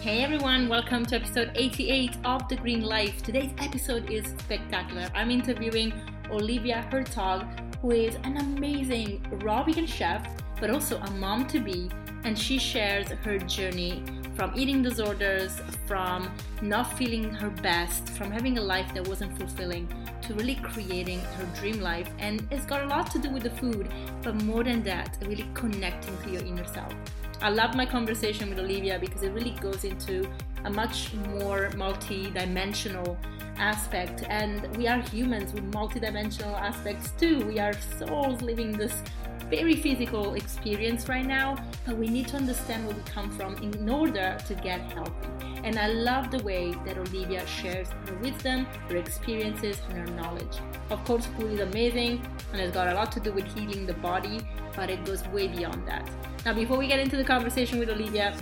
[0.00, 3.22] Hey everyone, welcome to episode 88 of The Green Life.
[3.22, 5.06] Today's episode is spectacular.
[5.14, 5.92] I'm interviewing
[6.30, 7.46] Olivia Hertzog,
[7.82, 10.26] who is an amazing raw vegan chef,
[10.58, 11.90] but also a mom to be,
[12.24, 14.02] and she shares her journey
[14.34, 19.86] from eating disorders, from not feeling her best, from having a life that wasn't fulfilling,
[20.22, 22.08] to really creating her dream life.
[22.18, 25.46] And it's got a lot to do with the food, but more than that, really
[25.52, 26.94] connecting to your inner self.
[27.42, 30.28] I love my conversation with Olivia because it really goes into
[30.64, 33.16] a much more multi dimensional
[33.56, 34.24] aspect.
[34.28, 37.46] And we are humans with multi dimensional aspects too.
[37.46, 39.02] We are souls living this
[39.50, 43.88] very physical experience right now, but we need to understand where we come from in
[43.90, 45.28] order to get healthy.
[45.64, 50.58] And I love the way that Olivia shares her wisdom, her experiences, and her knowledge.
[50.88, 53.94] Of course, food is amazing and it's got a lot to do with healing the
[53.94, 54.40] body,
[54.76, 56.08] but it goes way beyond that.
[56.46, 58.34] Now, before we get into the conversation with Olivia,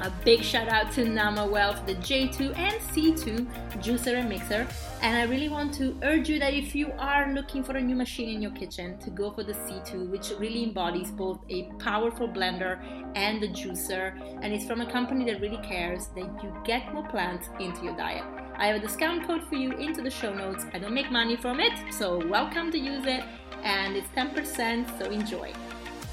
[0.00, 3.46] a big shout out to Nama Well, the J2 and C2
[3.78, 4.66] juicer and mixer.
[5.02, 7.96] And I really want to urge you that if you are looking for a new
[7.96, 12.28] machine in your kitchen, to go for the C2, which really embodies both a powerful
[12.28, 12.80] blender
[13.16, 14.18] and a juicer.
[14.42, 17.96] And it's from a company that really cares that you get more plants into your
[17.96, 18.24] diet.
[18.56, 20.64] I have a discount code for you into the show notes.
[20.72, 23.24] I don't make money from it, so welcome to use it.
[23.62, 25.52] And it's 10%, so enjoy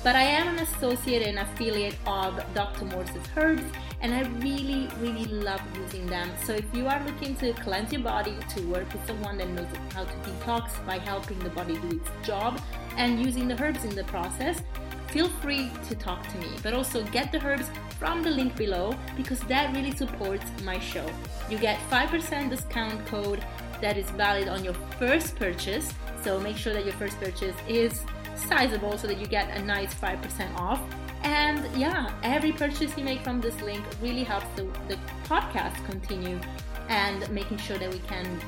[0.06, 2.86] but I am an associate and affiliate of Dr.
[2.86, 3.64] Morse's Herbs,
[4.02, 6.30] and I really, really love using them.
[6.45, 9.66] So if you are looking to cleanse your body, to work with someone that knows
[9.95, 12.62] how to detox by helping the body do its job,
[12.97, 14.62] and using the herbs in the process,
[15.08, 16.50] feel free to talk to me.
[16.62, 21.09] But also get the herbs from the link below because that really supports my show.
[21.50, 23.44] You get 5% discount code
[23.81, 25.92] that is valid on your first purchase.
[26.22, 28.03] So make sure that your first purchase is
[28.36, 30.81] sizable so that you get a nice 5% off.
[31.23, 36.39] And yeah, every purchase you make from this link really helps the, the podcast continue
[36.89, 38.39] and making sure that we can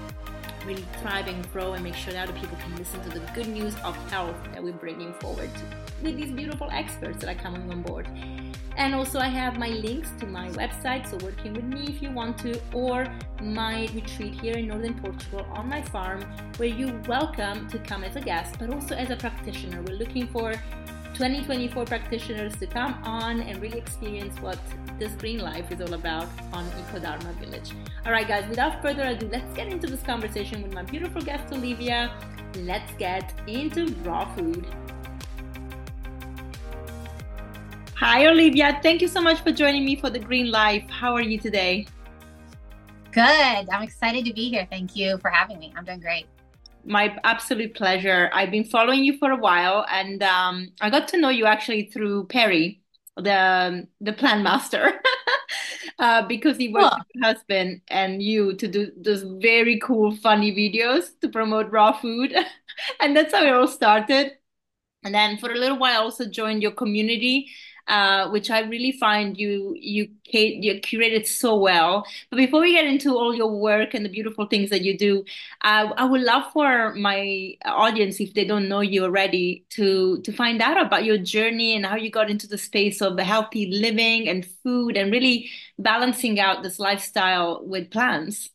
[0.65, 3.48] really thrive and grow and make sure that other people can listen to the good
[3.48, 5.49] news of health that we're bringing forward
[6.04, 8.08] with these beautiful experts that are coming on board.
[8.77, 12.11] And also, I have my links to my website, so working with me if you
[12.11, 13.08] want to, or
[13.42, 16.21] my retreat here in northern Portugal on my farm,
[16.58, 19.82] where you're welcome to come as a guest, but also as a practitioner.
[19.82, 20.54] We're looking for
[21.16, 24.60] 2024 practitioners to come on and really experience what
[24.99, 27.71] this green life is all about on Ecodharma Village.
[28.05, 31.52] All right, guys, without further ado, let's get into this conversation with my beautiful guest,
[31.52, 32.14] Olivia.
[32.58, 34.67] Let's get into raw food.
[37.99, 38.80] Hi, Olivia.
[38.83, 40.87] Thank you so much for joining me for the Green Life.
[40.87, 41.87] How are you today?
[43.11, 43.23] Good.
[43.23, 44.67] I'm excited to be here.
[44.69, 45.73] Thank you for having me.
[45.75, 46.27] I'm doing great.
[46.86, 48.30] My absolute pleasure.
[48.33, 51.89] I've been following you for a while, and um, I got to know you actually
[51.91, 52.83] through Perry,
[53.15, 55.02] the the plant master,
[55.97, 60.52] uh, because he worked with your husband and you to do those very cool, funny
[60.52, 62.31] videos to promote raw food,
[62.99, 64.33] and that's how it all started.
[65.03, 67.49] And then for a little while, I also joined your community
[67.87, 72.05] uh, which I really find you you you curated so well.
[72.30, 75.23] But before we get into all your work and the beautiful things that you do,
[75.64, 80.31] uh, I would love for my audience, if they don't know you already, to to
[80.31, 84.27] find out about your journey and how you got into the space of healthy living
[84.27, 85.49] and food and really
[85.80, 88.49] balancing out this lifestyle with plants.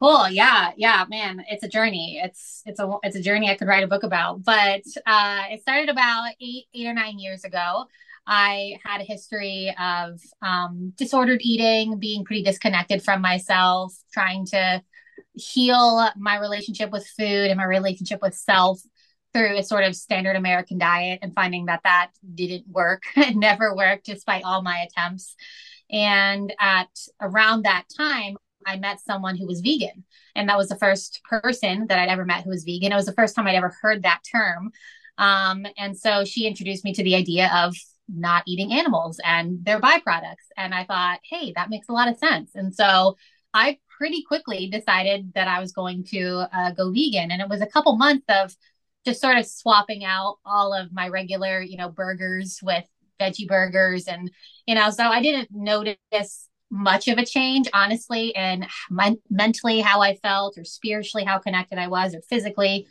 [0.00, 0.30] Cool.
[0.30, 0.70] Yeah.
[0.76, 1.44] Yeah, man.
[1.48, 2.20] It's a journey.
[2.24, 4.42] It's it's a it's a journey I could write a book about.
[4.42, 7.84] But uh, it started about eight eight or nine years ago.
[8.26, 14.82] I had a history of um, disordered eating, being pretty disconnected from myself, trying to
[15.34, 18.80] heal my relationship with food and my relationship with self
[19.34, 23.02] through a sort of standard American diet, and finding that that didn't work.
[23.16, 25.36] it never worked, despite all my attempts.
[25.90, 26.88] And at
[27.20, 28.36] around that time,
[28.70, 30.04] I met someone who was vegan.
[30.34, 32.92] And that was the first person that I'd ever met who was vegan.
[32.92, 34.70] It was the first time I'd ever heard that term.
[35.18, 37.74] Um, and so she introduced me to the idea of
[38.08, 40.48] not eating animals and their byproducts.
[40.56, 42.52] And I thought, hey, that makes a lot of sense.
[42.54, 43.16] And so
[43.52, 47.30] I pretty quickly decided that I was going to uh, go vegan.
[47.30, 48.54] And it was a couple months of
[49.04, 52.84] just sort of swapping out all of my regular, you know, burgers with
[53.20, 54.06] veggie burgers.
[54.06, 54.30] And,
[54.66, 58.66] you know, so I didn't notice much of a change, honestly, and
[59.28, 62.86] mentally how I felt, or spiritually how connected I was, or physically.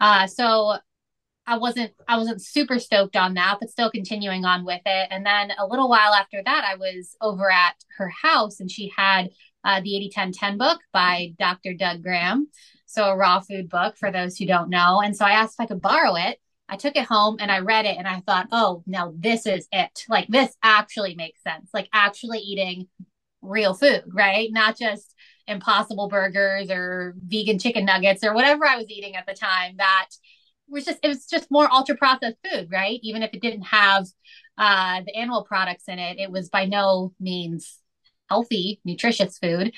[0.00, 0.76] Uh, so
[1.46, 5.08] I wasn't I wasn't super stoked on that, but still continuing on with it.
[5.10, 8.92] And then a little while after that, I was over at her house, and she
[8.96, 9.30] had
[9.64, 11.74] uh, the 80 10 10 book by Dr.
[11.74, 12.48] Doug Graham.
[12.86, 15.00] So a raw food book for those who don't know.
[15.02, 16.38] And so I asked if I could borrow it
[16.68, 19.68] I took it home and I read it and I thought, oh, now this is
[19.70, 20.04] it.
[20.08, 21.70] Like this actually makes sense.
[21.74, 22.88] Like actually eating
[23.42, 24.48] real food, right?
[24.50, 25.14] Not just
[25.46, 30.08] impossible burgers or vegan chicken nuggets or whatever I was eating at the time that
[30.68, 32.98] was just it was just more ultra processed food, right?
[33.02, 34.06] Even if it didn't have
[34.56, 37.78] uh the animal products in it, it was by no means
[38.30, 39.72] healthy, nutritious food.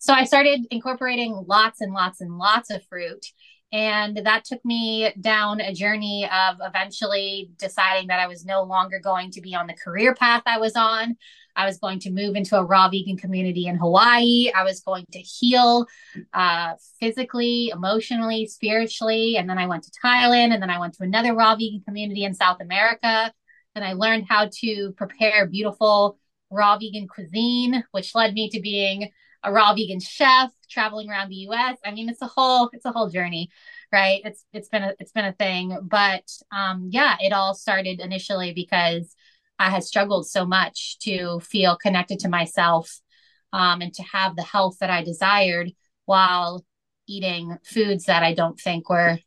[0.00, 3.26] So I started incorporating lots and lots and lots of fruit
[3.72, 9.00] and that took me down a journey of eventually deciding that I was no longer
[9.02, 11.16] going to be on the career path I was on.
[11.56, 14.50] I was going to move into a raw vegan community in Hawaii.
[14.54, 15.86] I was going to heal
[16.32, 19.36] uh, physically, emotionally, spiritually.
[19.36, 22.24] And then I went to Thailand and then I went to another raw vegan community
[22.24, 23.32] in South America.
[23.74, 26.18] And I learned how to prepare beautiful
[26.50, 29.10] raw vegan cuisine, which led me to being
[29.44, 31.78] a raw vegan chef traveling around the US.
[31.84, 33.50] I mean, it's a whole it's a whole journey,
[33.92, 34.20] right?
[34.24, 38.52] It's it's been a it's been a thing, but um yeah, it all started initially
[38.52, 39.14] because
[39.58, 43.00] I had struggled so much to feel connected to myself
[43.52, 45.72] um and to have the health that I desired
[46.06, 46.64] while
[47.08, 49.18] eating foods that I don't think were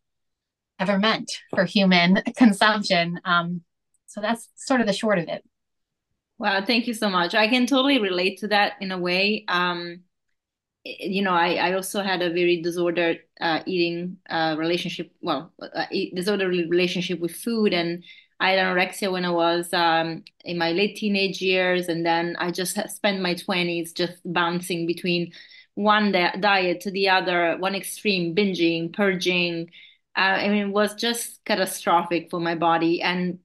[0.79, 3.19] ever meant for human consumption.
[3.25, 3.61] Um
[4.07, 5.44] so that's sort of the short of it.
[6.38, 7.33] Wow, thank you so much.
[7.33, 9.45] I can totally relate to that in a way.
[9.47, 10.01] Um,
[10.85, 15.85] you know, I, I also had a very disordered uh, eating uh, relationship, well, uh,
[16.13, 17.73] disordered relationship with food.
[17.73, 18.03] And
[18.39, 21.87] I had anorexia when I was um, in my late teenage years.
[21.89, 25.31] And then I just spent my 20s just bouncing between
[25.73, 29.71] one di- diet to the other, one extreme, binging, purging.
[30.15, 33.39] Uh, I mean, it was just catastrophic for my body and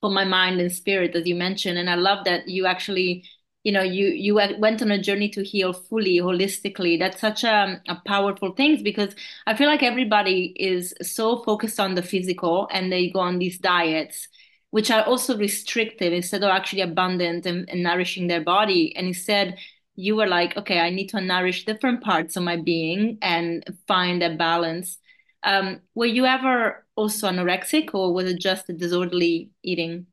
[0.00, 1.78] for my mind and spirit, as you mentioned.
[1.78, 3.24] And I love that you actually
[3.64, 6.98] you know you you went on a journey to heal fully holistically.
[6.98, 9.14] That's such a, a powerful thing because
[9.46, 13.58] i feel like everybody is so focused on the physical and they go on these
[13.58, 14.28] diets
[14.70, 18.96] which are also restrictive instead of actually abundant and, and nourishing their body.
[18.96, 19.58] And instead
[19.94, 24.22] you were like okay i need to nourish different parts of my being and find
[24.22, 24.98] a balance.
[25.44, 30.06] Um, were you ever also anorexic or was it just a disorderly eating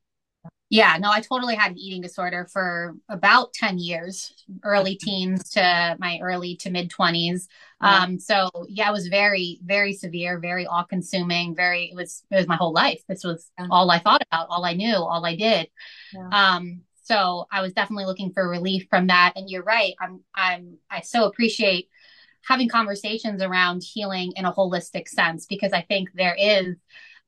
[0.70, 4.32] yeah, no, I totally had an eating disorder for about 10 years,
[4.64, 7.48] early teens to my early to mid 20s.
[7.82, 8.04] Yeah.
[8.04, 12.36] Um, so yeah, it was very, very severe, very all consuming, very, it was, it
[12.36, 13.02] was my whole life.
[13.10, 13.66] This was yeah.
[13.72, 15.70] all I thought about, all I knew, all I did.
[16.14, 16.30] Yeah.
[16.32, 19.34] Um, so I was definitely looking for relief from that.
[19.36, 19.96] And you're right.
[20.00, 21.90] I'm, I'm, I so appreciate
[22.48, 26.76] having conversations around healing in a holistic sense because I think there is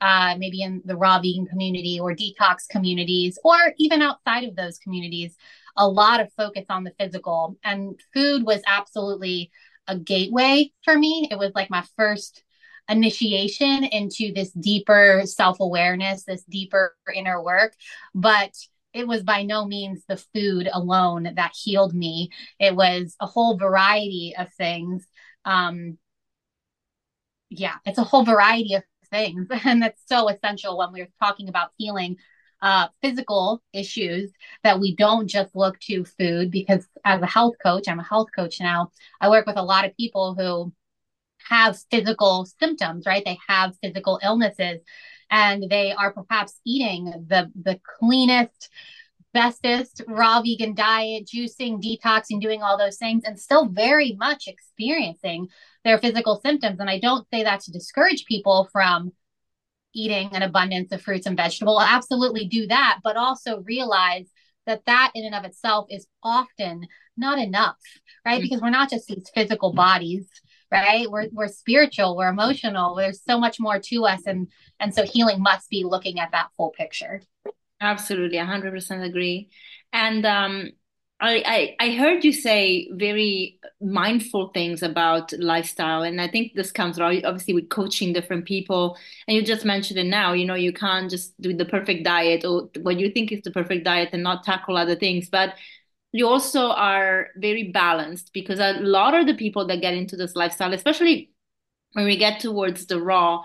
[0.02, 4.80] uh, maybe in the raw vegan community or detox communities, or even outside of those
[4.80, 5.38] communities,
[5.78, 7.58] a lot of focus on the physical.
[7.64, 9.52] And food was absolutely
[9.88, 11.28] a gateway for me.
[11.32, 12.44] It was like my first
[12.90, 17.74] initiation into this deeper self awareness, this deeper inner work.
[18.14, 18.52] But
[18.94, 22.30] it was by no means the food alone that healed me.
[22.60, 25.08] It was a whole variety of things.
[25.46, 25.98] Um,
[27.50, 29.48] yeah, it's a whole variety of things.
[29.66, 32.18] And that's so essential when we're talking about healing
[32.62, 34.32] uh, physical issues
[34.64, 38.30] that we don't just look to food because as a health coach, I'm a health
[38.36, 38.92] coach now.
[39.20, 40.72] I work with a lot of people who
[41.50, 43.24] have physical symptoms, right?
[43.26, 44.82] They have physical illnesses
[45.30, 48.70] and they are perhaps eating the the cleanest
[49.34, 55.48] bestest raw vegan diet, juicing, detoxing, doing all those things, and still very much experiencing
[55.84, 56.80] their physical symptoms.
[56.80, 59.12] And I don't say that to discourage people from
[59.94, 61.84] eating an abundance of fruits and vegetables.
[61.86, 64.28] Absolutely do that, but also realize
[64.66, 67.78] that that in and of itself is often not enough,
[68.26, 68.36] right?
[68.36, 68.44] Mm-hmm.
[68.44, 70.28] Because we're not just these physical bodies,
[70.72, 71.10] right?
[71.10, 72.96] We're we're spiritual, we're emotional.
[72.96, 74.48] There's so much more to us, and
[74.80, 77.22] and so healing must be looking at that full picture.
[77.82, 79.50] Absolutely, 100% agree.
[79.92, 80.70] And um,
[81.20, 86.72] I, I, I heard you say very mindful things about lifestyle, and I think this
[86.72, 88.98] comes obviously with coaching different people.
[89.28, 90.34] And you just mentioned it now.
[90.34, 93.52] You know, you can't just do the perfect diet or what you think is the
[93.52, 95.30] perfect diet and not tackle other things.
[95.30, 95.56] But
[96.14, 100.36] you also are very balanced because a lot of the people that get into this
[100.36, 101.32] lifestyle, especially
[101.94, 103.44] when we get towards the raw,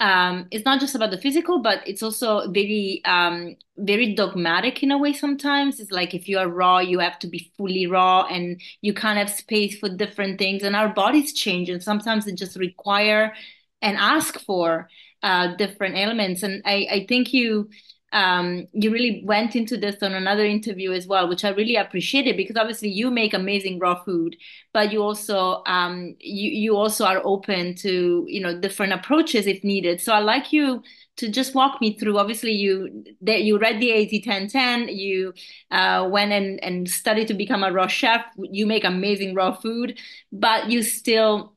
[0.00, 4.92] um, it's not just about the physical, but it's also very, um, very dogmatic in
[4.92, 5.12] a way.
[5.12, 8.94] Sometimes it's like if you are raw, you have to be fully raw, and you
[8.94, 10.62] can't have space for different things.
[10.62, 13.34] And our bodies change, and sometimes it just require
[13.82, 14.88] and ask for
[15.22, 16.42] uh, different elements.
[16.42, 17.68] And I, I think you
[18.12, 22.36] um, you really went into this on another interview as well, which I really appreciated
[22.36, 24.36] because obviously you make amazing raw food,
[24.72, 29.62] but you also um, you you also are open to you know different approaches if
[29.62, 30.00] needed.
[30.00, 30.82] So I like you
[31.16, 32.18] to just walk me through.
[32.18, 35.34] Obviously, you that you read the 80 10 10, you
[35.70, 38.24] uh, went and and studied to become a raw chef.
[38.38, 39.98] You make amazing raw food,
[40.32, 41.54] but you still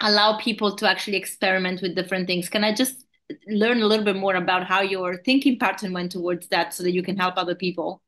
[0.00, 2.48] allow people to actually experiment with different things.
[2.48, 3.05] Can I just
[3.46, 6.92] learn a little bit more about how your thinking pattern went towards that so that
[6.92, 8.02] you can help other people?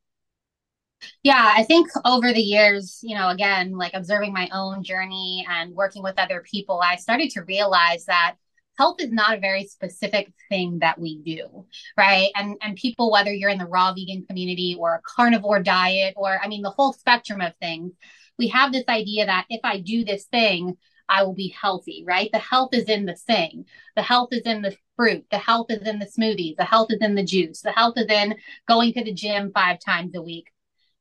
[1.23, 5.73] Yeah, I think over the years, you know, again, like observing my own journey and
[5.73, 8.35] working with other people, I started to realize that
[8.77, 11.65] health is not a very specific thing that we do,
[11.97, 12.31] right?
[12.35, 16.39] And and people whether you're in the raw vegan community or a carnivore diet or
[16.41, 17.93] I mean the whole spectrum of things,
[18.37, 20.77] we have this idea that if I do this thing,
[21.09, 22.29] I will be healthy, right?
[22.31, 23.65] The health is in the thing.
[23.95, 25.25] The health is in the fruit.
[25.31, 26.57] The health is in the smoothie.
[26.57, 27.61] The health is in the juice.
[27.61, 28.35] The health is in
[28.67, 30.51] going to the gym five times a week.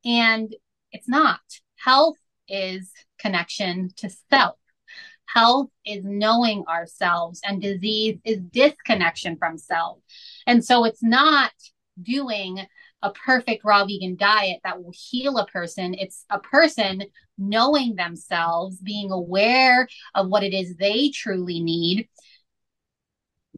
[0.05, 0.55] And
[0.93, 1.41] it's not.
[1.75, 2.15] Health
[2.47, 4.55] is connection to self.
[5.27, 9.99] Health is knowing ourselves, and disease is disconnection from self.
[10.47, 11.51] And so it's not
[12.01, 12.61] doing
[13.03, 15.95] a perfect raw vegan diet that will heal a person.
[15.95, 17.03] It's a person
[17.37, 22.09] knowing themselves, being aware of what it is they truly need.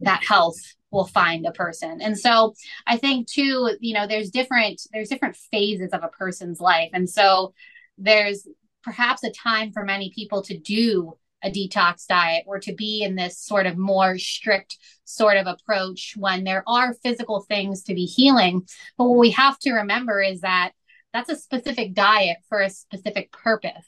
[0.00, 0.59] That health
[0.90, 2.00] will find a person.
[2.00, 2.54] And so
[2.87, 6.90] I think too, you know, there's different there's different phases of a person's life.
[6.92, 7.54] And so
[7.99, 8.47] there's
[8.83, 13.14] perhaps a time for many people to do a detox diet or to be in
[13.14, 18.04] this sort of more strict sort of approach when there are physical things to be
[18.04, 18.62] healing.
[18.99, 20.73] But what we have to remember is that
[21.12, 23.87] that's a specific diet for a specific purpose.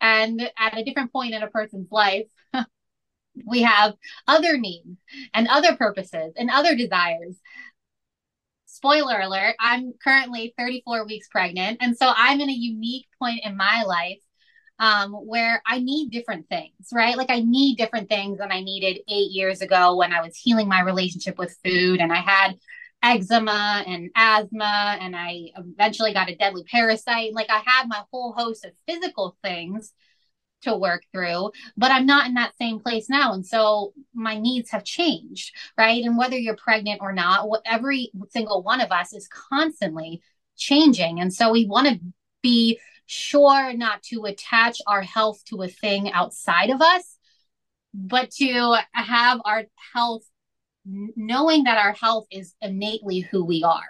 [0.00, 2.28] And at a different point in a person's life,
[3.46, 3.94] we have
[4.26, 4.98] other needs
[5.34, 7.36] and other purposes and other desires.
[8.66, 11.78] Spoiler alert, I'm currently 34 weeks pregnant.
[11.80, 14.18] And so I'm in a unique point in my life
[14.78, 17.16] um, where I need different things, right?
[17.16, 20.68] Like I need different things than I needed eight years ago when I was healing
[20.68, 22.54] my relationship with food and I had
[23.02, 27.32] eczema and asthma and I eventually got a deadly parasite.
[27.32, 29.92] Like I had my whole host of physical things
[30.62, 33.32] to work through, but I'm not in that same place now.
[33.32, 36.02] And so my needs have changed, right?
[36.04, 40.22] And whether you're pregnant or not, every single one of us is constantly
[40.56, 41.20] changing.
[41.20, 42.00] And so we want to
[42.42, 47.16] be sure not to attach our health to a thing outside of us,
[47.94, 50.22] but to have our health
[50.84, 53.86] knowing that our health is innately who we are.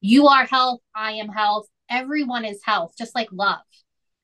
[0.00, 3.60] You are health, I am health, everyone is health, just like love.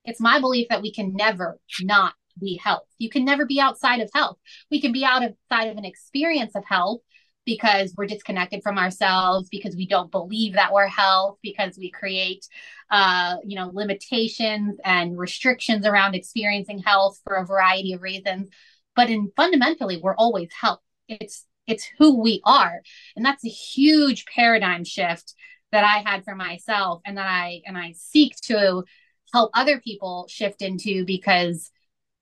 [0.05, 2.87] It's my belief that we can never not be health.
[2.99, 4.39] You can never be outside of health.
[4.71, 7.01] We can be outside of an experience of health
[7.47, 12.47] because we're disconnected from ourselves, because we don't believe that we're health, because we create,
[12.91, 18.49] uh, you know, limitations and restrictions around experiencing health for a variety of reasons.
[18.95, 20.81] But in fundamentally, we're always health.
[21.09, 22.81] It's it's who we are
[23.17, 25.35] and that's a huge paradigm shift
[25.73, 28.83] that i had for myself and that i and i seek to
[29.33, 31.71] help other people shift into because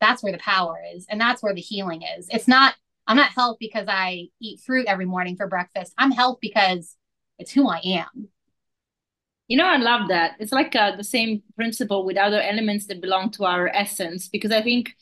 [0.00, 2.28] that's where the power is and that's where the healing is.
[2.30, 2.74] It's not
[3.06, 5.92] i'm not health because i eat fruit every morning for breakfast.
[5.98, 6.96] I'm health because
[7.38, 8.28] it's who i am.
[9.48, 10.32] You know, I love that.
[10.40, 14.52] It's like uh, the same principle with other elements that belong to our essence, because
[14.52, 14.94] I think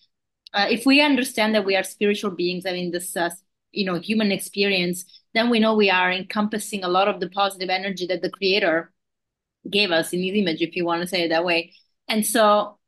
[0.55, 3.31] uh, if we understand that we are spiritual beings, I mean, this uh,
[3.77, 7.69] you know human experience then we know we are encompassing a lot of the positive
[7.69, 8.91] energy that the creator
[9.71, 11.73] gave us in his image if you want to say it that way
[12.09, 12.79] and so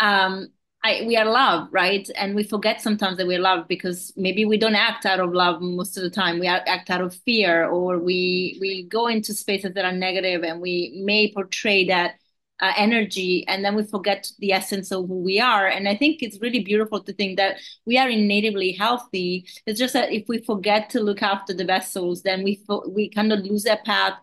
[0.00, 0.48] um
[0.86, 2.06] I, we are love, right?
[2.14, 5.62] And we forget sometimes that we're love because maybe we don't act out of love
[5.62, 6.38] most of the time.
[6.38, 10.60] We act out of fear, or we we go into spaces that are negative, and
[10.60, 12.16] we may portray that
[12.60, 16.22] uh, energy and then we forget the essence of who we are and i think
[16.22, 20.38] it's really beautiful to think that we are natively healthy it's just that if we
[20.44, 24.14] forget to look after the vessels then we we kind of lose that path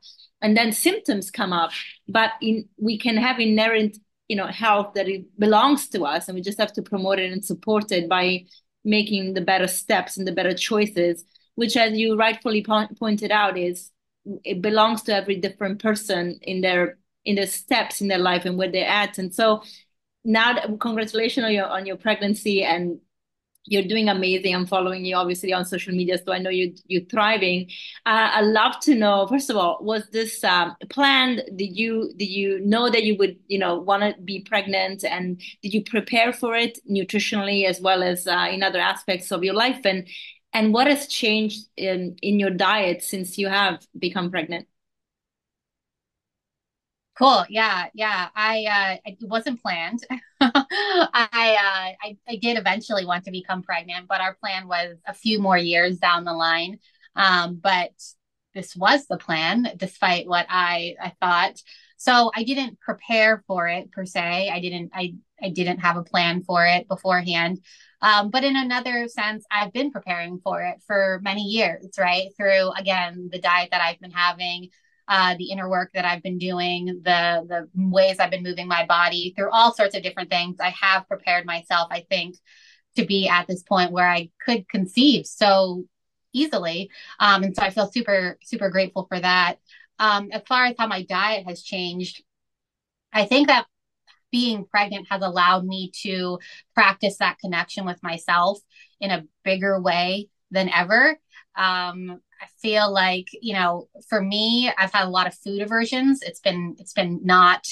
[0.41, 1.71] and then symptoms come up
[2.07, 3.97] but in we can have inherent
[4.31, 7.31] you know health that it belongs to us and we just have to promote it
[7.31, 8.25] and support it by
[8.83, 13.57] making the better steps and the better choices which as you rightfully po- pointed out
[13.57, 13.91] is
[14.43, 18.57] it belongs to every different person in their in the steps in their life and
[18.57, 19.17] where they're at.
[19.17, 19.63] And so
[20.23, 22.99] now, that, congratulations on your on your pregnancy and
[23.65, 24.55] you're doing amazing.
[24.55, 27.69] I'm following you obviously on social media, so I know you you're thriving.
[28.05, 29.27] Uh, I'd love to know.
[29.27, 31.43] First of all, was this um, planned?
[31.55, 35.39] Did you did you know that you would you know want to be pregnant, and
[35.61, 39.53] did you prepare for it nutritionally as well as uh, in other aspects of your
[39.53, 39.81] life?
[39.85, 40.07] And
[40.53, 44.67] and what has changed in in your diet since you have become pregnant?
[47.21, 47.45] Cool.
[47.49, 47.85] Yeah.
[47.93, 48.29] Yeah.
[48.35, 49.99] I, uh, it wasn't planned.
[50.41, 50.49] I,
[52.01, 55.39] uh, I, I did eventually want to become pregnant, but our plan was a few
[55.39, 56.79] more years down the line.
[57.15, 57.91] Um, but
[58.55, 61.61] this was the plan, despite what I, I thought.
[61.97, 64.49] So I didn't prepare for it per se.
[64.51, 67.59] I didn't, I, I didn't have a plan for it beforehand.
[68.01, 72.29] Um, but in another sense, I've been preparing for it for many years, right?
[72.35, 74.69] Through again the diet that I've been having,
[75.11, 78.85] uh, the inner work that I've been doing, the the ways I've been moving my
[78.85, 80.55] body through all sorts of different things.
[80.61, 82.37] I have prepared myself, I think,
[82.95, 85.83] to be at this point where I could conceive so
[86.31, 86.89] easily.
[87.19, 89.57] Um, and so I feel super, super grateful for that.
[89.99, 92.23] Um, as far as how my diet has changed,
[93.11, 93.67] I think that
[94.31, 96.39] being pregnant has allowed me to
[96.73, 98.59] practice that connection with myself
[99.01, 101.19] in a bigger way than ever.
[101.57, 106.21] Um, I feel like, you know, for me, I've had a lot of food aversions.
[106.21, 107.67] It's been, it's been not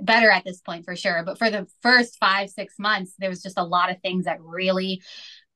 [0.00, 1.22] better at this point for sure.
[1.24, 4.40] But for the first five, six months, there was just a lot of things that
[4.40, 5.02] really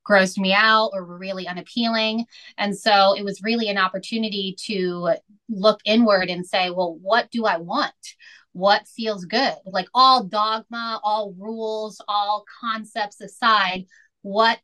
[0.07, 2.25] grossed me out or were really unappealing.
[2.57, 5.15] And so it was really an opportunity to
[5.49, 7.93] look inward and say, well, what do I want?
[8.51, 9.55] What feels good?
[9.65, 13.85] Like all dogma, all rules, all concepts aside,
[14.21, 14.59] what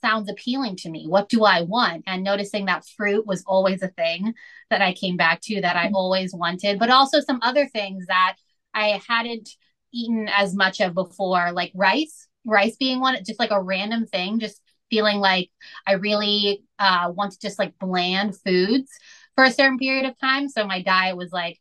[0.00, 1.06] sounds appealing to me?
[1.06, 2.04] What do I want?
[2.06, 4.34] And noticing that fruit was always a thing
[4.70, 5.94] that I came back to that I mm-hmm.
[5.94, 8.36] always wanted, but also some other things that
[8.74, 9.48] I hadn't
[9.92, 14.38] eaten as much of before, like rice, rice being one, just like a random thing,
[14.38, 15.50] just feeling like
[15.86, 18.90] I really uh, want to just like bland foods
[19.34, 20.48] for a certain period of time.
[20.48, 21.60] So my diet was like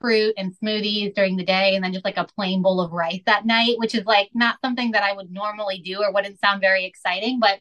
[0.00, 3.22] fruit and smoothies during the day and then just like a plain bowl of rice
[3.26, 6.60] at night, which is like not something that I would normally do or wouldn't sound
[6.60, 7.60] very exciting, but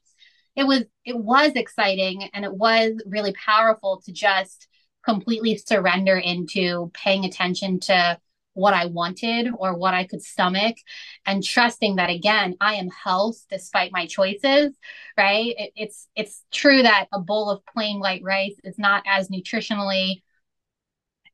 [0.55, 4.67] it was it was exciting and it was really powerful to just
[5.03, 8.19] completely surrender into paying attention to
[8.53, 10.77] what I wanted or what I could stomach
[11.25, 14.73] and trusting that again I am health despite my choices
[15.17, 15.53] right?
[15.57, 20.21] It, it's it's true that a bowl of plain white rice is not as nutritionally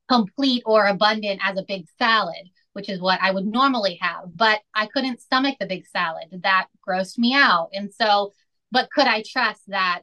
[0.08, 4.60] complete or abundant as a big salad which is what I would normally have but
[4.74, 6.26] I couldn't stomach the big salad.
[6.42, 7.70] That grossed me out.
[7.72, 8.32] And so
[8.72, 10.02] but could I trust that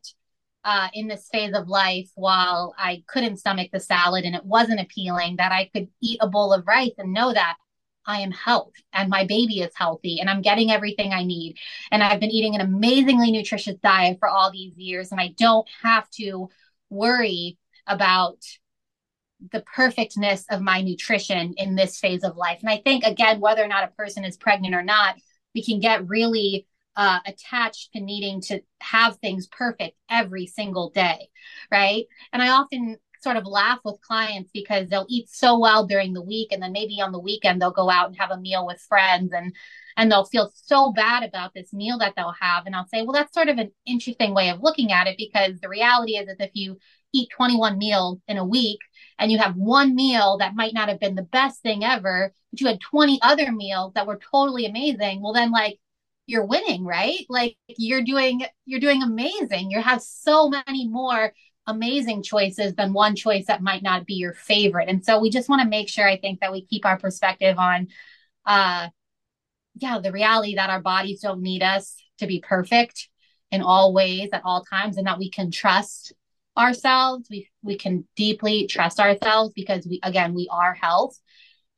[0.64, 4.82] uh, in this phase of life while I couldn't stomach the salad and it wasn't
[4.82, 7.58] appealing, that I could eat a bowl of rice and know that
[8.06, 11.58] I am health and my baby is healthy and I'm getting everything I need.
[11.92, 15.68] And I've been eating an amazingly nutritious diet for all these years and I don't
[15.82, 16.50] have to
[16.90, 18.38] worry about
[19.52, 22.60] the perfectness of my nutrition in this phase of life.
[22.62, 25.16] And I think, again, whether or not a person is pregnant or not,
[25.56, 31.30] we can get really uh, attached to needing to have things perfect every single day,
[31.72, 32.06] right?
[32.34, 36.22] And I often sort of laugh with clients because they'll eat so well during the
[36.22, 38.80] week and then maybe on the weekend they'll go out and have a meal with
[38.80, 39.54] friends and
[39.98, 43.14] and they'll feel so bad about this meal that they'll have and I'll say well
[43.14, 46.40] that's sort of an interesting way of looking at it because the reality is that
[46.40, 46.78] if you
[47.14, 48.80] eat 21 meals in a week
[49.18, 52.62] and you have one meal that might not have been the best thing ever but
[52.62, 55.80] you had 20 other meals that were totally amazing well then like
[56.30, 57.26] you're winning, right?
[57.28, 59.72] Like you're doing you're doing amazing.
[59.72, 61.34] You have so many more
[61.66, 64.90] amazing choices than one choice that might not be your favorite.
[64.90, 67.58] And so we just want to make sure I think that we keep our perspective
[67.58, 67.88] on
[68.46, 68.90] uh
[69.76, 73.10] yeah, the reality that our bodies don't need us to be perfect
[73.52, 76.14] in all ways at all times and that we can trust
[76.58, 77.28] ourselves.
[77.30, 81.20] We we can deeply trust ourselves because we again, we are health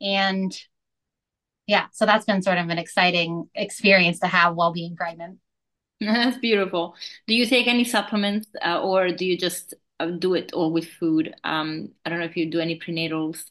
[0.01, 0.51] and
[1.71, 5.39] yeah, so that's been sort of an exciting experience to have while being pregnant.
[6.01, 6.95] That's beautiful.
[7.27, 10.85] Do you take any supplements uh, or do you just uh, do it all with
[10.85, 11.33] food?
[11.45, 13.45] Um, I don't know if you do any prenatals.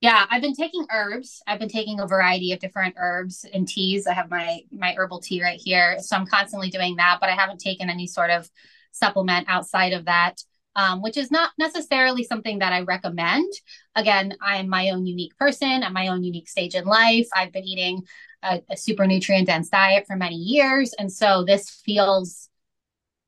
[0.00, 1.42] Yeah, I've been taking herbs.
[1.46, 4.08] I've been taking a variety of different herbs and teas.
[4.08, 7.18] I have my my herbal tea right here, so I'm constantly doing that.
[7.20, 8.50] But I haven't taken any sort of
[8.90, 10.42] supplement outside of that
[10.76, 13.50] um, which is not necessarily something that I recommend.
[13.96, 17.26] Again, I am my own unique person at my own unique stage in life.
[17.34, 18.02] I've been eating
[18.42, 20.92] a, a super nutrient dense diet for many years.
[20.98, 22.50] And so this feels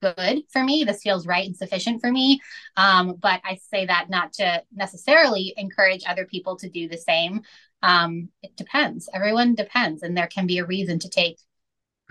[0.02, 0.84] good for me.
[0.84, 2.40] This feels right and sufficient for me.
[2.76, 7.40] Um, but I say that not to necessarily encourage other people to do the same.
[7.82, 9.08] Um, it depends.
[9.12, 11.38] Everyone depends, and there can be a reason to take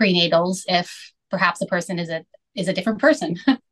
[0.00, 2.24] prenatals if perhaps a person is a
[2.54, 3.36] is a different person.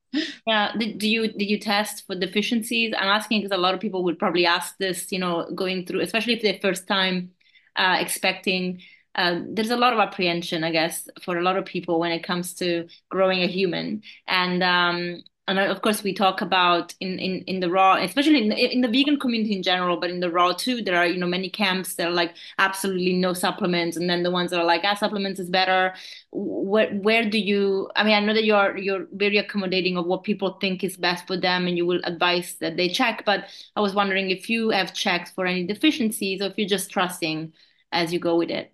[0.46, 2.94] yeah do you did you test for deficiencies?
[2.96, 6.00] I'm asking because a lot of people would probably ask this you know going through
[6.00, 7.30] especially if they're first time
[7.76, 8.80] uh, expecting
[9.14, 12.22] uh, there's a lot of apprehension i guess for a lot of people when it
[12.22, 14.02] comes to growing a human.
[14.26, 18.48] And um, and of course we talk about in, in, in the raw, especially in
[18.48, 21.18] the, in the vegan community in general, but in the raw too, there are, you
[21.18, 23.96] know, many camps that are like absolutely no supplements.
[23.96, 25.94] And then the ones that are like, ah, supplements is better.
[26.32, 30.24] Where, where do you, I mean, I know that you're, you're very accommodating of what
[30.24, 33.44] people think is best for them and you will advise that they check, but
[33.76, 37.52] I was wondering if you have checked for any deficiencies or if you're just trusting
[37.92, 38.72] as you go with it.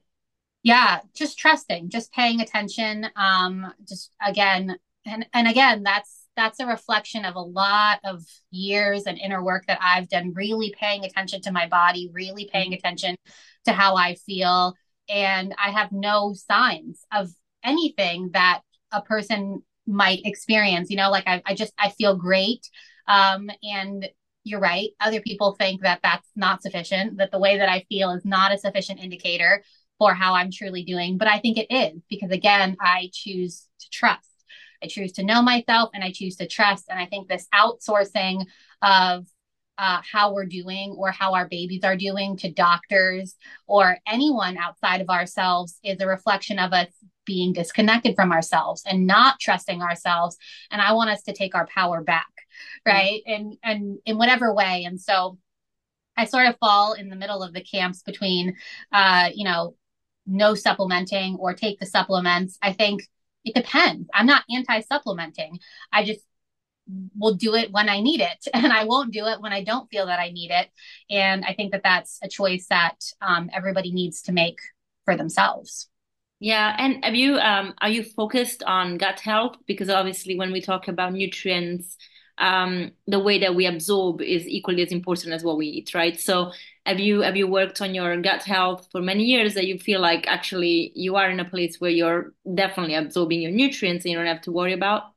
[0.63, 3.09] Yeah, just trusting, just paying attention.
[3.17, 9.05] Um, just again, and and again, that's that's a reflection of a lot of years
[9.05, 12.75] and inner work that I've done, really paying attention to my body, really paying mm-hmm.
[12.75, 13.17] attention
[13.67, 14.75] to how I feel.
[15.09, 17.31] And I have no signs of
[17.63, 20.91] anything that a person might experience.
[20.91, 22.69] You know, like I, I just, I feel great.
[23.07, 24.09] Um, and
[24.45, 24.91] you're right.
[25.01, 28.53] Other people think that that's not sufficient, that the way that I feel is not
[28.53, 29.63] a sufficient indicator
[29.99, 31.19] for how I'm truly doing.
[31.19, 34.32] But I think it is because, again, I choose to trust.
[34.83, 36.87] I choose to know myself and I choose to trust.
[36.89, 38.47] And I think this outsourcing
[38.83, 39.27] of
[39.79, 43.35] uh, how we're doing or how our babies are doing to doctors
[43.67, 46.89] or anyone outside of ourselves is a reflection of us
[47.25, 50.37] being disconnected from ourselves and not trusting ourselves.
[50.71, 52.33] And I want us to take our power back,
[52.87, 53.23] right?
[53.29, 53.33] Mm-hmm.
[53.33, 54.85] And and in whatever way.
[54.85, 55.39] And so
[56.17, 58.57] I sort of fall in the middle of the camps between,
[58.93, 59.77] uh, you know,
[60.27, 62.59] no supplementing or take the supplements.
[62.63, 63.09] I think
[63.45, 64.09] it depends.
[64.15, 65.59] I'm not anti supplementing.
[65.93, 66.21] I just
[67.17, 69.89] will do it when I need it, and I won't do it when I don't
[69.91, 70.69] feel that I need it.
[71.11, 74.59] And I think that that's a choice that um, everybody needs to make
[75.05, 75.89] for themselves.
[76.41, 79.57] Yeah, and have you um, are you focused on gut health?
[79.67, 81.97] Because obviously, when we talk about nutrients,
[82.39, 86.19] um, the way that we absorb is equally as important as what we eat, right?
[86.19, 86.53] So
[86.87, 90.01] have you have you worked on your gut health for many years that you feel
[90.01, 94.19] like actually you are in a place where you're definitely absorbing your nutrients and you
[94.19, 95.13] don't have to worry about?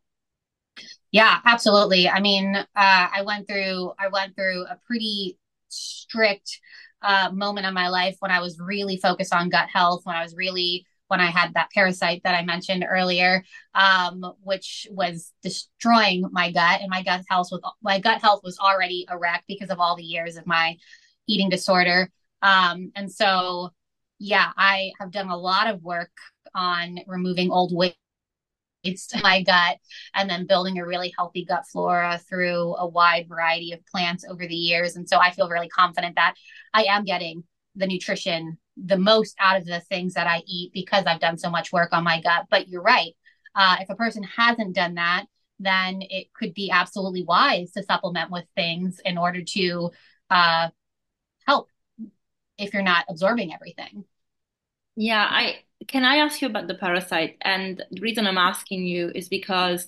[1.11, 2.09] Yeah, absolutely.
[2.09, 5.37] I mean, uh, I went through I went through a pretty
[5.69, 6.59] strict
[7.01, 10.23] uh, moment of my life when I was really focused on gut health, when I
[10.23, 16.27] was really when I had that parasite that I mentioned earlier, um, which was destroying
[16.31, 19.69] my gut, and my gut health was my gut health was already a wreck because
[19.69, 20.77] of all the years of my
[21.27, 22.09] eating disorder.
[22.41, 23.69] Um, and so,
[24.19, 26.11] yeah, I have done a lot of work
[26.53, 27.95] on removing old weight
[28.83, 29.77] to my gut
[30.13, 34.45] and then building a really healthy gut flora through a wide variety of plants over
[34.45, 34.95] the years.
[34.95, 36.35] And so I feel really confident that
[36.73, 37.43] I am getting
[37.75, 41.49] the nutrition the most out of the things that I eat because I've done so
[41.49, 42.47] much work on my gut.
[42.49, 43.13] But you're right.
[43.53, 45.25] Uh, if a person hasn't done that,
[45.59, 49.91] then it could be absolutely wise to supplement with things in order to
[50.29, 50.69] uh,
[51.47, 51.69] help
[52.57, 54.03] if you're not absorbing everything.
[54.97, 57.37] Yeah, I can I ask you about the parasite?
[57.41, 59.87] And the reason I'm asking you is because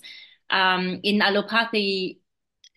[0.50, 2.17] um, in allopathy,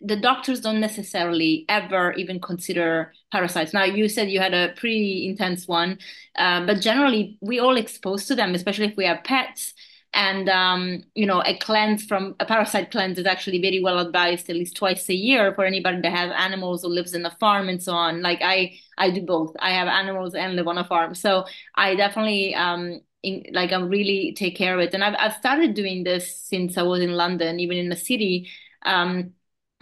[0.03, 3.73] the doctors don't necessarily ever even consider parasites.
[3.73, 5.99] Now, you said you had a pretty intense one,
[6.37, 9.73] uh, but generally, we all exposed to them, especially if we have pets.
[10.13, 14.49] And um, you know, a cleanse from a parasite cleanse is actually very well advised
[14.49, 17.69] at least twice a year for anybody that has animals or lives in a farm
[17.69, 18.21] and so on.
[18.21, 19.55] Like I, I do both.
[19.59, 23.79] I have animals and live on a farm, so I definitely um, in, like I
[23.79, 24.93] really take care of it.
[24.93, 28.49] And I've I've started doing this since I was in London, even in the city.
[28.83, 29.33] Um,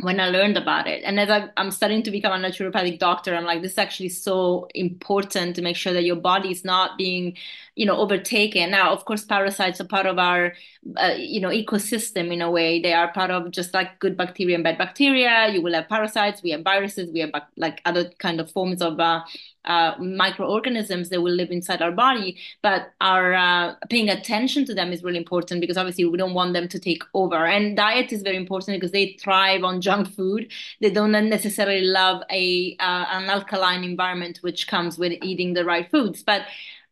[0.01, 1.03] when I learned about it.
[1.03, 4.09] And as I, am starting to become a naturopathic doctor, I'm like, this is actually
[4.09, 7.37] so important to make sure that your body is not being,
[7.79, 8.71] you know, overtaken.
[8.71, 10.53] Now, of course, parasites are part of our,
[10.97, 12.81] uh, you know, ecosystem in a way.
[12.81, 15.47] They are part of just like good bacteria and bad bacteria.
[15.47, 16.43] You will have parasites.
[16.43, 17.09] We have viruses.
[17.13, 19.21] We have like other kind of forms of uh,
[19.63, 24.91] uh, microorganisms that will live inside our body, but our uh, paying attention to them
[24.91, 27.45] is really important because obviously we don't want them to take over.
[27.45, 30.51] And diet is very important because they thrive on junk food.
[30.81, 35.89] They don't necessarily love a uh, an alkaline environment, which comes with eating the right
[35.89, 36.23] foods.
[36.23, 36.43] But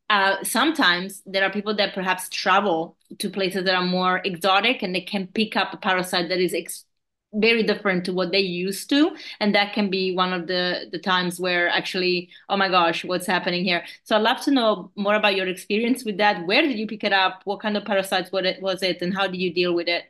[0.10, 4.96] uh, sometimes there are people that perhaps travel to places that are more exotic and
[4.96, 6.86] they can pick up a parasite that is ex-
[7.34, 9.16] very different to what they used to.
[9.42, 13.28] And that can be one of the the times where actually oh my gosh what's
[13.28, 13.84] happening here?
[14.06, 16.48] So i'd love to know more about your experience with that.
[16.48, 17.42] Where did you pick it up?
[17.44, 19.02] What kind of parasites what it was it?
[19.02, 20.06] And how did you deal with it?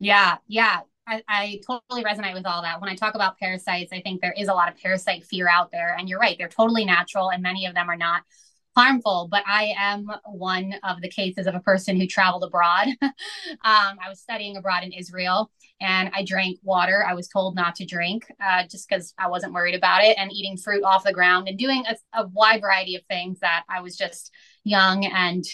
[0.00, 0.80] Yeah yeah.
[1.06, 2.82] I, I totally resonate with all that.
[2.82, 5.70] When I talk about parasites, I think there is a lot of parasite fear out
[5.72, 5.96] there.
[5.98, 8.24] And you're right, they're totally natural, and many of them are not
[8.78, 12.86] harmful, but I am one of the cases of a person who traveled abroad.
[13.02, 13.12] um,
[13.64, 17.84] I was studying abroad in Israel and I drank water I was told not to
[17.84, 21.48] drink uh, just because I wasn't worried about it, and eating fruit off the ground
[21.48, 24.30] and doing a, a wide variety of things that I was just
[24.62, 25.44] young and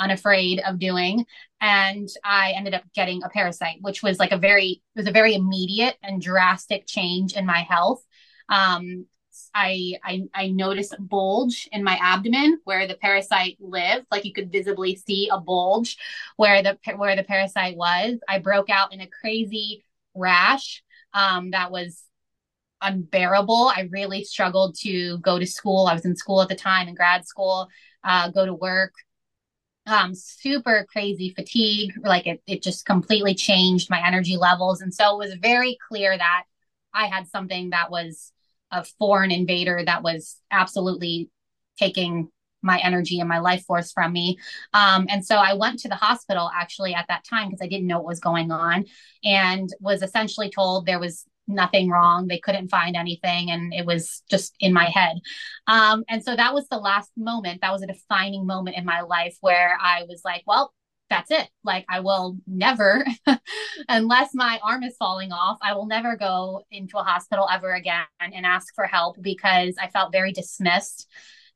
[0.00, 1.24] unafraid of doing.
[1.60, 5.12] and I ended up getting a parasite, which was like a very it was a
[5.12, 8.04] very immediate and drastic change in my health.
[8.48, 9.06] Um,
[9.54, 14.32] I, I I noticed a bulge in my abdomen where the parasite lived, like you
[14.32, 15.98] could visibly see a bulge
[16.36, 18.18] where the where the parasite was.
[18.28, 19.84] I broke out in a crazy
[20.14, 20.82] rash
[21.14, 22.04] um, that was
[22.80, 23.72] unbearable.
[23.74, 25.86] I really struggled to go to school.
[25.86, 27.68] I was in school at the time in grad school,
[28.04, 28.92] uh, go to work.
[29.86, 31.92] Um, super crazy fatigue.
[32.04, 34.80] Like it, it just completely changed my energy levels.
[34.80, 36.44] And so it was very clear that
[36.94, 38.32] I had something that was
[38.72, 41.30] a foreign invader that was absolutely
[41.78, 42.28] taking
[42.62, 44.38] my energy and my life force from me.
[44.72, 47.88] Um, and so I went to the hospital actually at that time because I didn't
[47.88, 48.84] know what was going on
[49.24, 52.28] and was essentially told there was nothing wrong.
[52.28, 55.18] They couldn't find anything, and it was just in my head.
[55.66, 57.60] Um, and so that was the last moment.
[57.60, 60.72] That was a defining moment in my life where I was like, well,
[61.12, 61.48] that's it.
[61.62, 63.04] Like, I will never,
[63.88, 68.04] unless my arm is falling off, I will never go into a hospital ever again
[68.20, 71.06] and ask for help because I felt very dismissed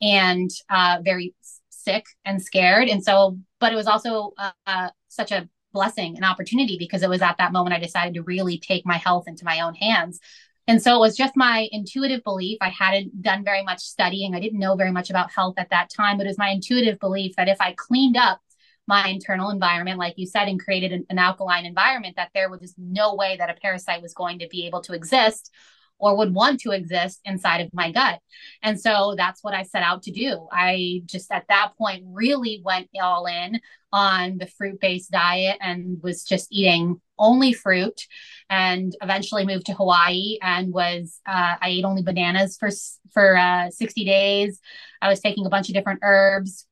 [0.03, 1.35] and uh, very
[1.71, 2.89] sick and scared.
[2.89, 4.33] And so, but it was also
[4.67, 8.23] uh, such a blessing and opportunity because it was at that moment I decided to
[8.23, 10.21] really take my health into my own hands.
[10.69, 12.59] And so it was just my intuitive belief.
[12.61, 14.35] I hadn't done very much studying.
[14.35, 16.99] I didn't know very much about health at that time, but it was my intuitive
[16.99, 18.41] belief that if I cleaned up
[18.87, 22.61] my internal environment, like you said, and created an, an alkaline environment, that there was
[22.61, 25.51] just no way that a parasite was going to be able to exist
[25.99, 28.21] or would want to exist inside of my gut.
[28.63, 30.47] And so that's what I set out to do.
[30.53, 33.61] I just at that point really went all in
[33.93, 38.07] on the fruit based diet and was just eating only fruit
[38.51, 42.69] and eventually moved to Hawaii and was uh, I ate only bananas for
[43.13, 44.61] for uh, 60 days.
[45.01, 46.67] I was taking a bunch of different herbs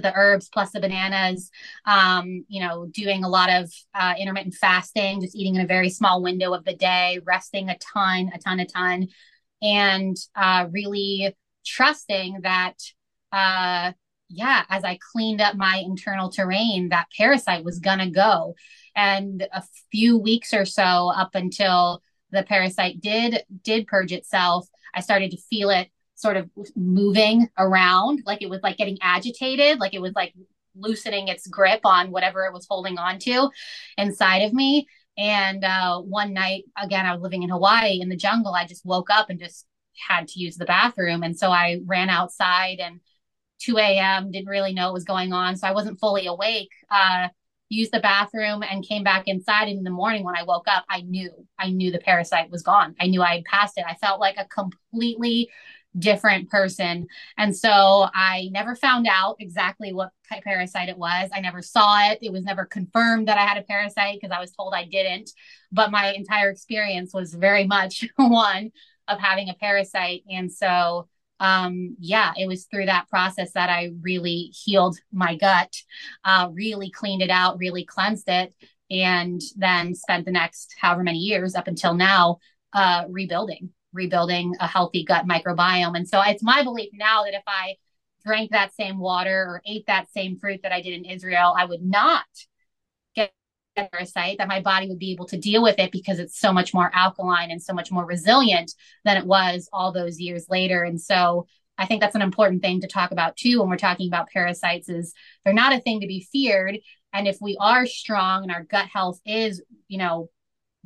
[0.00, 1.50] the herbs plus the bananas
[1.84, 5.90] um, you know doing a lot of uh, intermittent fasting just eating in a very
[5.90, 9.08] small window of the day resting a ton a ton a ton
[9.62, 11.34] and uh, really
[11.64, 12.74] trusting that
[13.32, 13.92] uh,
[14.28, 18.54] yeah as i cleaned up my internal terrain that parasite was gonna go.
[18.96, 25.00] And a few weeks or so up until the parasite did did purge itself i
[25.00, 29.94] started to feel it sort of moving around, like it was like getting agitated, like
[29.94, 30.34] it was like
[30.74, 33.50] loosening its grip on whatever it was holding on to
[33.96, 34.88] inside of me.
[35.16, 38.52] And uh, one night, again, I was living in Hawaii in the jungle.
[38.52, 39.64] I just woke up and just
[40.08, 41.22] had to use the bathroom.
[41.22, 43.00] And so I ran outside and
[43.60, 44.32] 2 a.m.
[44.32, 45.56] didn't really know what was going on.
[45.56, 46.70] So I wasn't fully awake.
[46.90, 47.28] Uh,
[47.68, 49.68] used the bathroom and came back inside.
[49.68, 52.62] And in the morning when I woke up, I knew, I knew the parasite was
[52.62, 52.96] gone.
[53.00, 53.84] I knew I had passed it.
[53.86, 55.50] I felt like a completely
[55.98, 57.06] different person.
[57.36, 60.10] And so I never found out exactly what
[60.44, 61.30] parasite it was.
[61.32, 62.18] I never saw it.
[62.22, 65.30] It was never confirmed that I had a parasite because I was told I didn't.
[65.72, 68.70] But my entire experience was very much one
[69.06, 70.22] of having a parasite.
[70.30, 71.08] And so,
[71.40, 75.74] um, yeah, it was through that process that I really healed my gut,
[76.24, 78.54] uh, really cleaned it out, really cleansed it,
[78.90, 82.38] and then spent the next however many years up until now
[82.72, 85.96] uh, rebuilding rebuilding a healthy gut microbiome.
[85.96, 87.76] And so it's my belief now that if I
[88.24, 91.64] drank that same water or ate that same fruit that I did in Israel, I
[91.64, 92.24] would not
[93.14, 93.32] get
[93.76, 96.52] a parasite, that my body would be able to deal with it because it's so
[96.52, 98.72] much more alkaline and so much more resilient
[99.04, 100.82] than it was all those years later.
[100.82, 101.46] And so
[101.78, 104.88] I think that's an important thing to talk about too when we're talking about parasites
[104.88, 106.78] is they're not a thing to be feared.
[107.12, 110.28] And if we are strong and our gut health is, you know,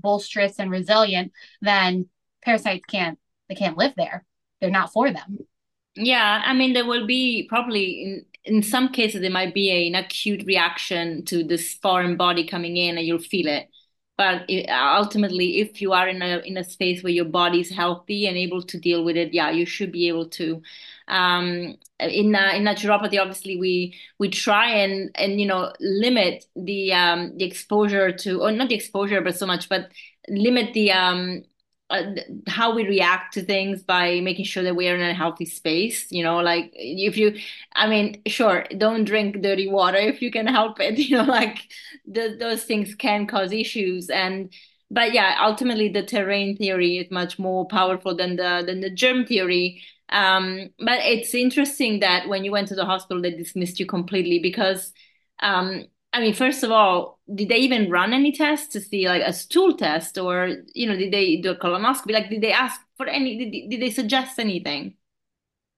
[0.01, 2.09] bolsterous and resilient, then
[2.45, 4.25] parasites can't they can't live there.
[4.61, 5.39] They're not for them.
[5.95, 9.87] Yeah, I mean there will be probably in in some cases there might be a,
[9.89, 13.69] an acute reaction to this foreign body coming in and you'll feel it.
[14.19, 18.27] But ultimately, if you are in a in a space where your body is healthy
[18.27, 20.63] and able to deal with it, yeah, you should be able to.
[21.09, 26.93] Um, in uh, in naturopathy, obviously, we we try and and you know limit the
[26.93, 29.91] um, the exposure to, or not the exposure, but so much, but
[30.29, 31.43] limit the um,
[31.93, 32.15] uh,
[32.49, 36.07] how we react to things by making sure that we are in a healthy space
[36.11, 37.37] you know like if you
[37.75, 41.69] i mean sure don't drink dirty water if you can help it you know like
[42.07, 44.11] the, those things can cause issues.
[44.11, 44.53] And
[44.91, 49.25] but yeah ultimately the terrain theory is much more powerful than the than the germ
[49.27, 49.83] theory.
[50.09, 54.39] Um, but it's interesting that when you went to the hospital they dismissed you completely
[54.39, 54.93] because
[55.41, 59.23] um, I mean, first of all, did they even run any tests to see like
[59.23, 62.13] a stool test or, you know, did they do a colonoscopy?
[62.13, 64.95] Like, did they ask for any, did, did they suggest anything?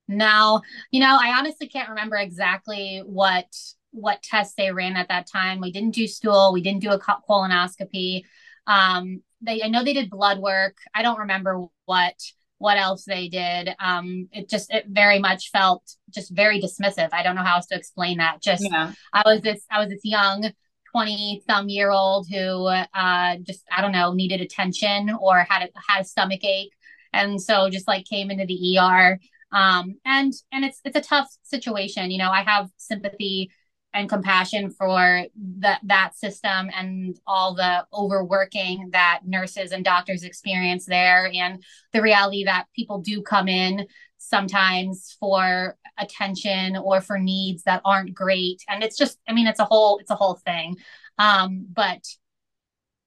[0.07, 3.47] No, you know, I honestly can't remember exactly what
[3.90, 5.61] what tests they ran at that time.
[5.61, 8.25] We didn't do stool, we didn't do a colonoscopy.
[8.67, 10.77] Um, they I know they did blood work.
[10.95, 12.14] I don't remember what
[12.59, 13.75] what else they did.
[13.79, 17.11] Um, it just it very much felt just very dismissive.
[17.12, 18.43] I don't know how else to explain that.
[18.43, 18.93] Just yeah.
[19.12, 20.53] I was this I was this young
[20.95, 25.69] 20 some year old who uh just I don't know needed attention or had a
[25.89, 26.73] had a stomach ache
[27.13, 29.19] and so just like came into the ER
[29.51, 33.51] um and and it's it's a tough situation you know I have sympathy
[33.93, 35.25] and compassion for
[35.59, 41.61] that that system and all the overworking that nurses and doctors experience there and
[41.93, 43.85] the reality that people do come in
[44.29, 49.61] sometimes for attention or for needs that aren't great and it's just i mean it's
[49.61, 50.77] a whole it's a whole thing
[51.19, 52.05] um but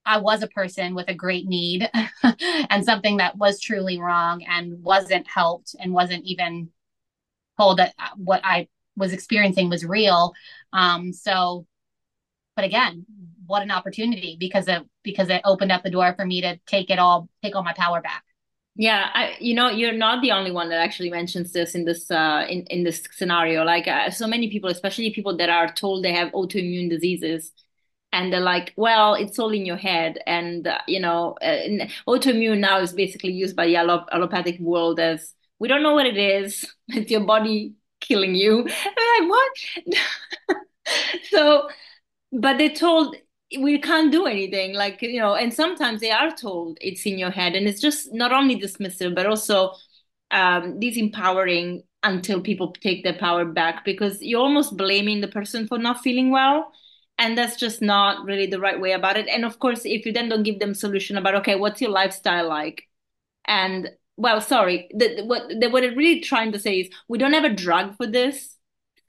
[0.07, 1.89] I was a person with a great need
[2.69, 6.69] and something that was truly wrong and wasn't helped and wasn't even
[7.57, 10.33] told that what I was experiencing was real.
[10.71, 11.67] Um, so,
[12.55, 13.05] but again,
[13.45, 16.89] what an opportunity because it because it opened up the door for me to take
[16.89, 18.23] it all, take all my power back.
[18.79, 22.11] Yeah, I, you know, you're not the only one that actually mentions this in this
[22.11, 23.63] uh, in in this scenario.
[23.63, 27.51] Like uh, so many people, especially people that are told they have autoimmune diseases,
[28.13, 32.59] and they're like, "Well, it's all in your head." And uh, you know, uh, autoimmune
[32.59, 36.17] now is basically used by the allop- allopathic world as we don't know what it
[36.17, 36.63] is.
[36.89, 38.59] It's your body killing you.
[38.97, 40.57] I'm like, what?
[41.29, 41.69] so,
[42.31, 43.15] but they told
[43.59, 44.73] we can't do anything.
[44.73, 47.55] Like, you know, and sometimes they are told it's in your head.
[47.55, 49.73] And it's just not only dismissive, but also
[50.31, 55.77] um, disempowering until people take their power back because you're almost blaming the person for
[55.77, 56.71] not feeling well
[57.17, 60.13] and that's just not really the right way about it and of course if you
[60.13, 62.83] then don't give them solution about okay what's your lifestyle like
[63.47, 67.43] and well, sorry, the, what the, what really trying to say is we don't have
[67.43, 68.57] a drug for this,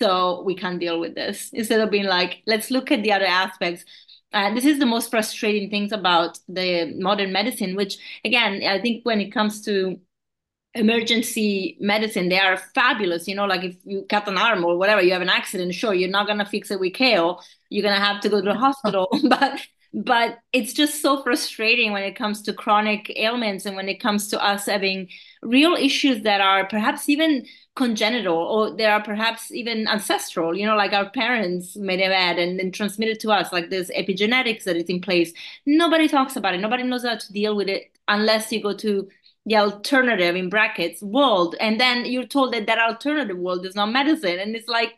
[0.00, 1.50] so we can't deal with this.
[1.52, 3.84] Instead of being like, let's look at the other aspects.
[4.32, 9.04] Uh, this is the most frustrating things about the modern medicine, which again, I think
[9.04, 9.98] when it comes to
[10.74, 13.28] emergency medicine, they are fabulous.
[13.28, 15.94] You know, like if you cut an arm or whatever, you have an accident, sure,
[15.94, 17.42] you're not gonna fix it with kale.
[17.70, 19.08] You're gonna have to go to the hospital.
[19.28, 19.60] but
[19.94, 24.28] but it's just so frustrating when it comes to chronic ailments and when it comes
[24.28, 25.08] to us having
[25.42, 27.46] real issues that are perhaps even
[27.78, 32.36] congenital or they are perhaps even ancestral you know like our parents may have had
[32.36, 35.32] and then transmitted to us like there's epigenetics that is in place.
[35.64, 36.60] Nobody talks about it.
[36.60, 39.08] Nobody knows how to deal with it unless you go to
[39.46, 41.54] the alternative in brackets world.
[41.60, 44.38] And then you're told that that alternative world is not medicine.
[44.38, 44.94] And it's like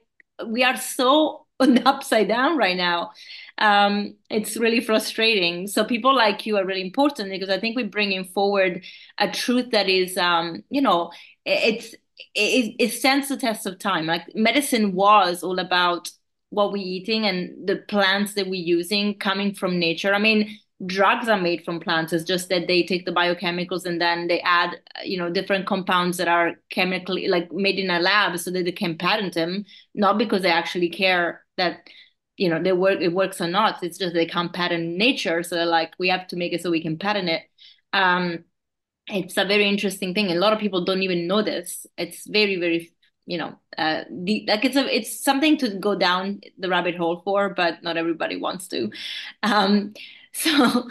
[0.46, 1.46] we are so
[1.84, 3.12] upside down right now.
[3.58, 5.66] Um, it's really frustrating.
[5.66, 8.84] So people like you are really important because I think we're bringing forward
[9.18, 11.10] a truth that is, um, you know,
[11.44, 11.94] it's
[12.34, 14.06] it, it stands the test of time.
[14.06, 16.10] Like medicine was all about
[16.50, 20.12] what we're eating and the plants that we're using coming from nature.
[20.14, 22.12] I mean, drugs are made from plants.
[22.12, 26.16] It's just that they take the biochemicals and then they add, you know, different compounds
[26.16, 30.18] that are chemically like made in a lab so that they can patent them, not
[30.18, 31.88] because they actually care that
[32.36, 35.62] you know they work it works or not it's just they can't patent nature so
[35.64, 37.42] like we have to make it so we can patent it
[37.92, 38.42] um
[39.12, 40.30] it's a very interesting thing.
[40.30, 41.86] A lot of people don't even know this.
[41.96, 42.92] It's very very
[43.26, 47.20] you know uh the, like it's a it's something to go down the rabbit hole
[47.24, 48.90] for but not everybody wants to.
[49.42, 49.94] Um
[50.32, 50.88] so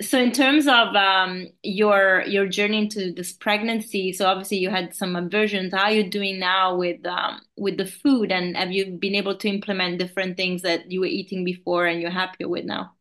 [0.00, 4.94] so in terms of um, your your journey into this pregnancy so obviously you had
[4.94, 5.72] some aversions.
[5.74, 8.32] How are you doing now with um, with the food?
[8.32, 12.00] And have you been able to implement different things that you were eating before and
[12.00, 12.92] you're happier with now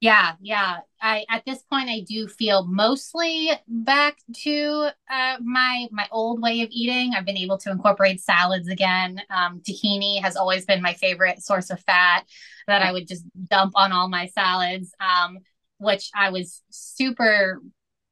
[0.00, 6.06] yeah yeah i at this point i do feel mostly back to uh, my my
[6.12, 10.64] old way of eating i've been able to incorporate salads again um, tahini has always
[10.64, 12.24] been my favorite source of fat
[12.66, 15.38] that i would just dump on all my salads um,
[15.78, 17.60] which I was super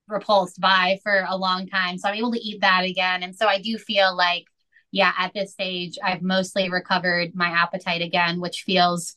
[0.09, 1.99] repulsed by for a long time.
[1.99, 3.23] So I'm able to eat that again.
[3.23, 4.45] And so I do feel like,
[4.93, 9.17] yeah, at this stage, I've mostly recovered my appetite again, which feels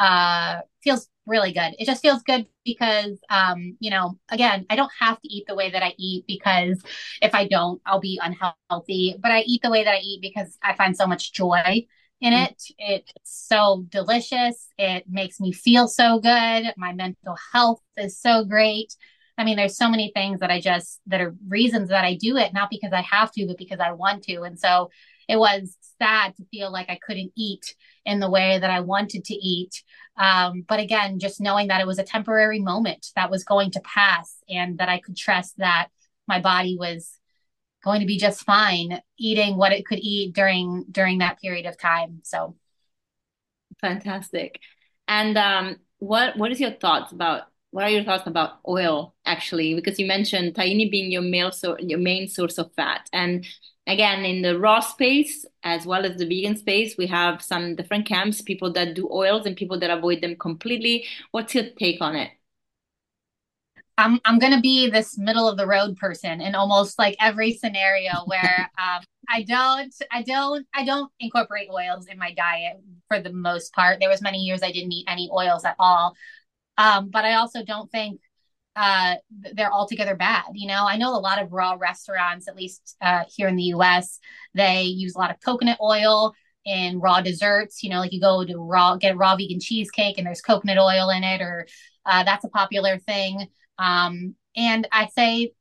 [0.00, 1.74] uh feels really good.
[1.78, 5.54] It just feels good because um, you know, again, I don't have to eat the
[5.54, 6.82] way that I eat because
[7.22, 9.16] if I don't, I'll be unhealthy.
[9.20, 11.86] But I eat the way that I eat because I find so much joy
[12.20, 12.48] in mm.
[12.48, 12.62] it.
[12.78, 14.68] It's so delicious.
[14.78, 16.72] It makes me feel so good.
[16.76, 18.94] My mental health is so great.
[19.38, 22.36] I mean, there's so many things that I just that are reasons that I do
[22.36, 24.42] it, not because I have to, but because I want to.
[24.42, 24.90] And so
[25.30, 27.74] it was sad to feel like I couldn't eat
[28.04, 29.82] in the way that I wanted to eat.
[30.16, 33.80] Um, but again, just knowing that it was a temporary moment that was going to
[33.80, 35.88] pass and that I could trust that
[36.26, 37.18] my body was
[37.84, 41.78] going to be just fine eating what it could eat during during that period of
[41.78, 42.54] time so
[43.80, 44.60] Fantastic.
[45.08, 49.74] And um, what what is your thoughts about what are your thoughts about oil actually?
[49.74, 53.46] Because you mentioned tahini being your so your main source of fat, and
[53.86, 58.06] again in the raw space as well as the vegan space, we have some different
[58.06, 61.06] camps: people that do oils and people that avoid them completely.
[61.30, 62.30] What's your take on it?
[63.98, 68.12] I'm I'm gonna be this middle of the road person in almost like every scenario
[68.26, 73.32] where um, I don't I don't I don't incorporate oils in my diet for the
[73.32, 74.00] most part.
[74.00, 76.16] There was many years I didn't eat any oils at all,
[76.78, 78.20] um, but I also don't think
[78.76, 79.16] uh,
[79.54, 80.44] they're altogether bad.
[80.54, 83.64] You know, I know a lot of raw restaurants, at least uh, here in the
[83.64, 84.20] U.S.,
[84.54, 87.82] they use a lot of coconut oil in raw desserts.
[87.82, 91.10] You know, like you go to raw get raw vegan cheesecake and there's coconut oil
[91.10, 91.66] in it, or
[92.06, 93.48] uh, that's a popular thing.
[93.78, 95.52] Um, and I say,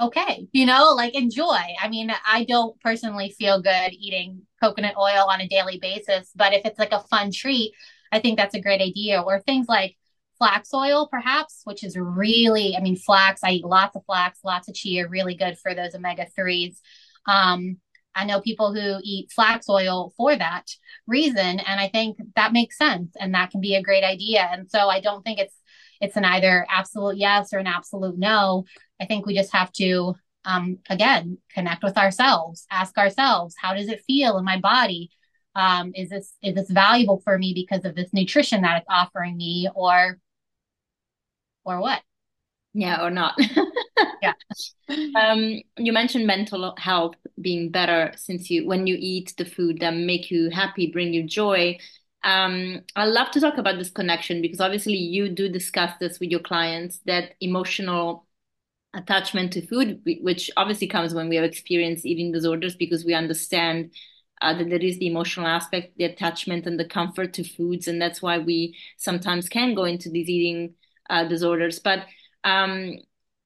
[0.00, 1.58] okay, you know, like enjoy.
[1.80, 6.52] I mean, I don't personally feel good eating coconut oil on a daily basis, but
[6.52, 7.72] if it's like a fun treat,
[8.10, 9.20] I think that's a great idea.
[9.20, 9.96] Or things like
[10.38, 14.68] flax oil, perhaps, which is really, I mean, flax, I eat lots of flax, lots
[14.68, 16.76] of chia, really good for those omega 3s.
[17.26, 17.78] Um,
[18.14, 20.66] I know people who eat flax oil for that
[21.06, 21.60] reason.
[21.60, 24.48] And I think that makes sense and that can be a great idea.
[24.50, 25.54] And so I don't think it's
[26.00, 28.64] it's an either absolute yes or an absolute no.
[29.00, 30.14] I think we just have to,
[30.44, 35.10] um, again, connect with ourselves, ask ourselves, how does it feel in my body?
[35.54, 39.36] Um, is this is this valuable for me because of this nutrition that it's offering
[39.36, 40.18] me, or
[41.64, 42.02] or what?
[42.74, 43.38] Yeah, or not.
[44.22, 44.34] yeah.
[45.16, 49.94] Um, you mentioned mental health being better since you when you eat the food that
[49.94, 51.78] make you happy, bring you joy.
[52.24, 56.30] Um, I love to talk about this connection because obviously you do discuss this with
[56.30, 58.26] your clients that emotional
[58.94, 63.92] attachment to food, which obviously comes when we have experienced eating disorders because we understand
[64.40, 68.00] uh, that there is the emotional aspect, the attachment, and the comfort to foods, and
[68.00, 70.74] that's why we sometimes can go into these eating
[71.08, 71.78] uh, disorders.
[71.78, 72.06] But
[72.44, 72.96] um,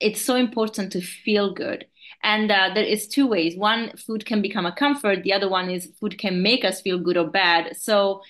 [0.01, 1.87] it's so important to feel good.
[2.23, 3.57] And uh, there is two ways.
[3.57, 5.23] One, food can become a comfort.
[5.23, 7.77] The other one is food can make us feel good or bad.
[7.77, 8.23] So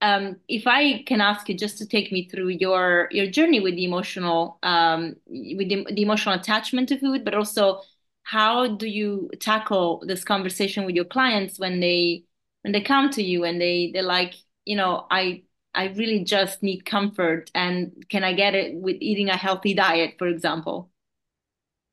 [0.00, 3.76] um, if I can ask you just to take me through your your journey with
[3.76, 7.80] the emotional um, with the, the, emotional attachment to food, but also
[8.22, 12.24] how do you tackle this conversation with your clients when they
[12.62, 14.34] when they come to you and they they're like,
[14.66, 15.44] you know, I
[15.76, 20.14] I really just need comfort and can I get it with eating a healthy diet,
[20.18, 20.90] for example?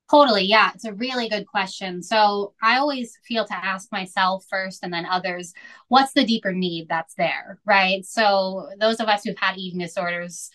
[0.09, 0.43] Totally.
[0.43, 0.71] Yeah.
[0.73, 2.01] It's a really good question.
[2.03, 5.53] So I always feel to ask myself first and then others,
[5.87, 7.59] what's the deeper need that's there?
[7.65, 8.05] Right.
[8.05, 10.49] So those of us who've had eating disorders,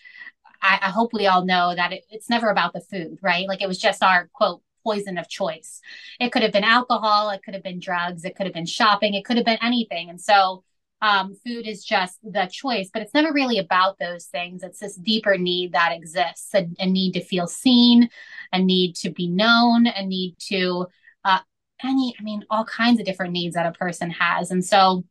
[0.61, 3.47] I, I hope we all know that it, it's never about the food, right?
[3.47, 5.81] Like it was just our quote, poison of choice.
[6.19, 9.13] It could have been alcohol, it could have been drugs, it could have been shopping,
[9.13, 10.09] it could have been anything.
[10.09, 10.63] And so
[11.01, 14.63] um, food is just the choice, but it's never really about those things.
[14.63, 18.09] It's this deeper need that exists a, a need to feel seen,
[18.51, 20.87] a need to be known, a need to,
[21.23, 21.39] uh,
[21.83, 24.51] any, I mean, all kinds of different needs that a person has.
[24.51, 25.05] And so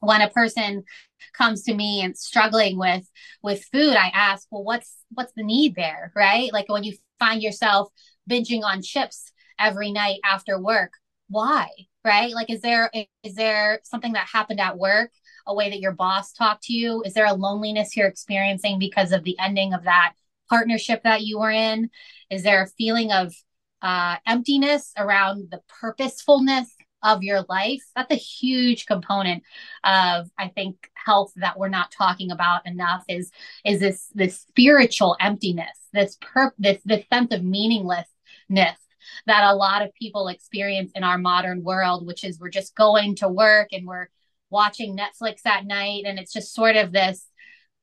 [0.00, 0.84] when a person
[1.32, 3.08] comes to me and struggling with
[3.42, 7.42] with food i ask well what's what's the need there right like when you find
[7.42, 7.88] yourself
[8.30, 10.92] binging on chips every night after work
[11.28, 11.68] why
[12.04, 12.32] right?
[12.32, 12.90] Like is there
[13.22, 15.10] is there something that happened at work?
[15.46, 17.02] A way that your boss talked to you?
[17.04, 20.14] Is there a loneliness you're experiencing because of the ending of that
[20.48, 21.90] partnership that you were in?
[22.30, 23.34] Is there a feeling of
[23.82, 26.70] uh, emptiness around the purposefulness
[27.02, 27.82] of your life?
[27.94, 29.42] That's a huge component
[29.84, 33.30] of i think health that we're not talking about enough is
[33.64, 38.78] is this this spiritual emptiness this per this this sense of meaninglessness
[39.26, 43.16] that a lot of people experience in our modern world, which is we're just going
[43.16, 44.08] to work and we're
[44.50, 46.04] watching Netflix at night.
[46.06, 47.26] And it's just sort of this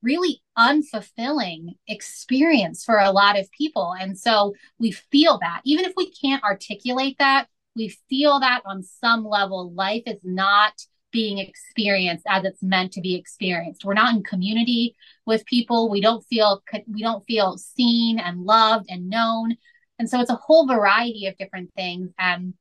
[0.01, 3.93] really unfulfilling experience for a lot of people.
[3.99, 8.83] And so we feel that, even if we can't articulate that, we feel that on
[8.83, 10.73] some level, life is not
[11.11, 13.85] being experienced as it's meant to be experienced.
[13.85, 14.95] We're not in community
[15.25, 15.89] with people.
[15.89, 19.57] We don't feel we don't feel seen and loved and known.
[20.01, 22.09] And so it's a whole variety of different things.
[22.17, 22.55] And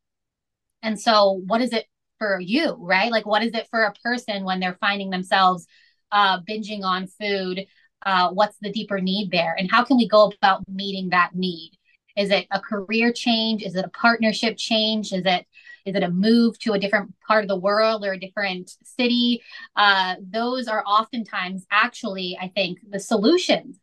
[0.82, 1.86] and so what is it
[2.18, 3.10] for you, right?
[3.10, 5.66] Like what is it for a person when they're finding themselves
[6.12, 7.64] uh, binging on food?
[8.04, 9.54] Uh, what's the deeper need there?
[9.58, 11.72] And how can we go about meeting that need?
[12.14, 13.62] Is it a career change?
[13.62, 15.10] Is it a partnership change?
[15.14, 15.46] Is it
[15.86, 19.40] is it a move to a different part of the world or a different city?
[19.76, 23.78] Uh, those are oftentimes actually, I think, the solutions.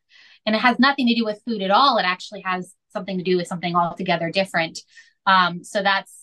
[0.46, 1.98] And it has nothing to do with food at all.
[1.98, 4.80] It actually has something to do with something altogether different.
[5.26, 6.14] Um, so that's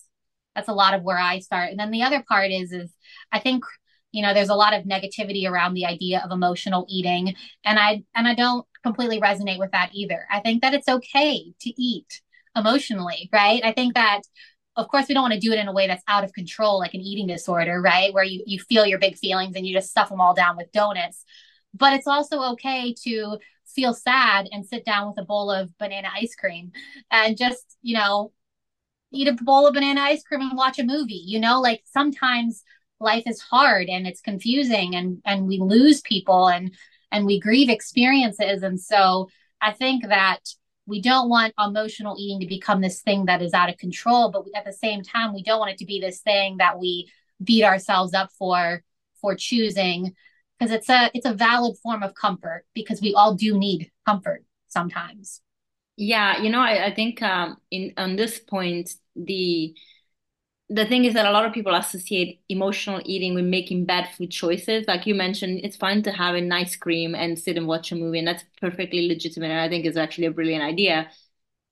[0.55, 1.69] that's a lot of where I start.
[1.69, 2.91] And then the other part is is
[3.31, 3.63] I think
[4.11, 7.35] you know there's a lot of negativity around the idea of emotional eating.
[7.63, 10.25] And i and i don't completely resonate with that either.
[10.31, 12.21] I think that it's okay to eat
[12.55, 13.61] emotionally right?
[13.63, 14.21] I think that
[14.77, 16.79] of course we don't want to do it in a way that's out of control
[16.79, 18.13] like an eating disorder right?
[18.13, 20.71] Where you you feel your big feelings and you just stuff them all down with
[20.71, 21.23] donuts.
[21.73, 23.37] But it's also okay to
[23.75, 26.71] feel sad and sit down with a bowl of banana ice cream
[27.11, 28.31] and just you know
[29.11, 32.63] eat a bowl of banana ice cream and watch a movie you know like sometimes
[32.99, 36.73] life is hard and it's confusing and and we lose people and
[37.11, 38.63] and we grieve experiences.
[38.63, 39.29] And so
[39.61, 40.39] i think that
[40.87, 44.45] we don't want emotional eating to become this thing that is out of control but
[44.55, 47.09] at the same time we don't want it to be this thing that we
[47.43, 48.83] beat ourselves up for
[49.21, 50.13] for choosing
[50.59, 54.43] because it's a it's a valid form of comfort because we all do need comfort
[54.67, 55.41] sometimes
[55.97, 59.75] yeah you know i, I think um in on this point the
[60.69, 64.31] the thing is that a lot of people associate emotional eating with making bad food
[64.31, 64.85] choices.
[64.87, 67.95] Like you mentioned, it's fine to have an ice cream and sit and watch a
[67.95, 69.51] movie, and that's perfectly legitimate.
[69.51, 71.09] And I think it's actually a brilliant idea.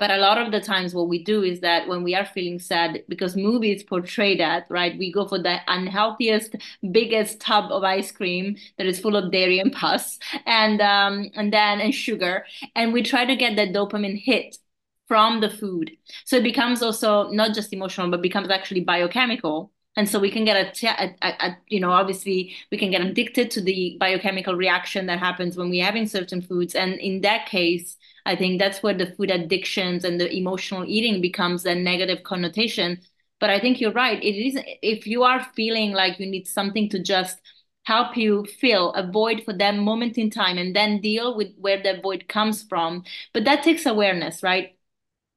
[0.04, 2.60] But a lot of the times, what we do is that when we are feeling
[2.60, 4.98] sad, because movies portray that, right?
[4.98, 6.58] We go for the unhealthiest,
[6.92, 11.54] biggest tub of ice cream that is full of dairy and pus, and um, and
[11.54, 12.46] then and sugar,
[12.76, 14.58] and we try to get that dopamine hit
[15.08, 15.92] from the food.
[16.26, 19.72] So it becomes also not just emotional, but becomes actually biochemical.
[19.96, 23.52] And so we can get a, a, a, you know, obviously we can get addicted
[23.52, 26.76] to the biochemical reaction that happens when we're having certain foods.
[26.76, 27.96] And in that case,
[28.26, 33.02] I think that's where the food addictions and the emotional eating becomes a negative connotation.
[33.40, 34.24] But I think you're right.
[34.24, 37.40] It is if you are feeling like you need something to just
[37.86, 41.82] help you fill a void for that moment in time and then deal with where
[41.84, 43.04] that void comes from.
[43.34, 44.78] But that takes awareness, right?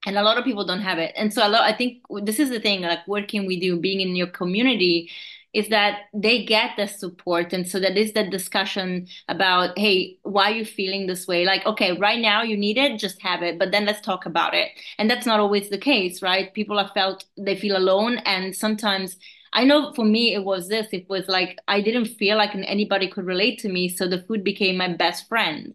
[0.06, 2.38] and a lot of people don't have it and so a lot i think this
[2.38, 5.10] is the thing like working with you being in your community
[5.56, 10.50] is that they get the support and so that is the discussion about hey why
[10.50, 11.46] are you feeling this way?
[11.46, 14.52] Like okay right now you need it just have it but then let's talk about
[14.54, 14.68] it.
[14.98, 16.52] And that's not always the case right?
[16.52, 19.16] People have felt they feel alone and sometimes
[19.54, 20.88] I know for me it was this.
[20.92, 24.44] It was like I didn't feel like anybody could relate to me, so the food
[24.44, 25.74] became my best friend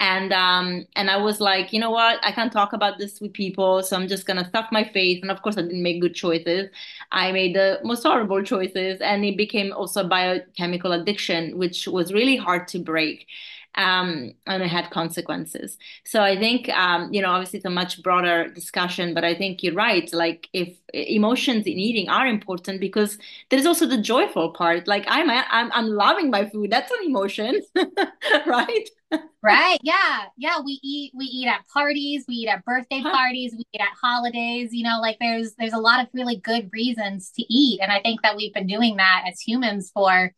[0.00, 3.32] and um and i was like you know what i can't talk about this with
[3.32, 6.14] people so i'm just gonna stuff my face and of course i didn't make good
[6.14, 6.68] choices
[7.10, 12.12] i made the most horrible choices and it became also a biochemical addiction which was
[12.12, 13.26] really hard to break
[13.74, 15.78] um, and it had consequences.
[16.04, 19.62] So I think, um, you know, obviously it's a much broader discussion, but I think
[19.62, 20.12] you're right.
[20.12, 23.18] Like if emotions in eating are important because
[23.50, 24.88] there's also the joyful part.
[24.88, 26.70] Like I'm, I'm, I'm loving my food.
[26.72, 27.60] That's an emotion,
[28.46, 28.88] right?
[29.42, 29.78] Right?
[29.82, 30.24] Yeah.
[30.36, 33.96] Yeah we eat we eat at parties we eat at birthday parties we eat at
[34.00, 37.92] holidays you know like there's there's a lot of really good reasons to eat and
[37.92, 40.32] i think that we've been doing that as humans for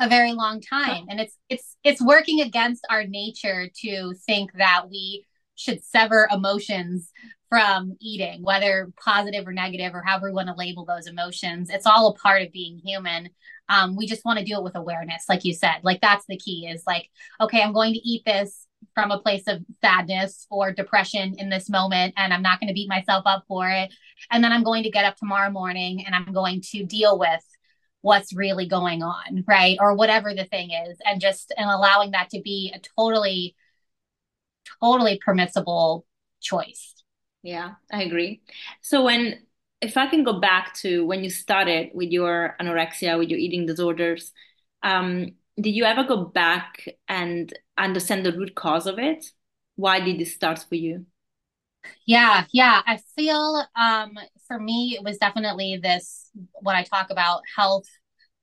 [0.00, 4.84] a very long time and it's it's it's working against our nature to think that
[4.88, 7.10] we should sever emotions
[7.48, 11.70] from eating whether positive or negative or however we want to label those emotions.
[11.70, 13.30] It's all a part of being human
[13.68, 16.36] um, we just want to do it with awareness like you said like that's the
[16.36, 17.08] key is like
[17.40, 21.68] okay i'm going to eat this from a place of sadness or depression in this
[21.68, 23.92] moment and i'm not going to beat myself up for it.
[24.30, 27.44] And then i'm going to get up tomorrow morning and i'm going to deal with
[28.00, 29.76] what's really going on right?
[29.80, 33.56] Or whatever the thing is and just and allowing that to be a totally
[34.80, 36.06] totally permissible
[36.40, 36.94] choice.
[37.42, 38.42] Yeah i agree.
[38.80, 39.40] So when
[39.80, 43.66] if I can go back to when you started with your anorexia, with your eating
[43.66, 44.32] disorders,
[44.82, 49.24] um, did you ever go back and understand the root cause of it?
[49.76, 51.06] Why did it start for you?
[52.06, 52.82] Yeah, yeah.
[52.86, 57.86] I feel um, for me, it was definitely this what I talk about health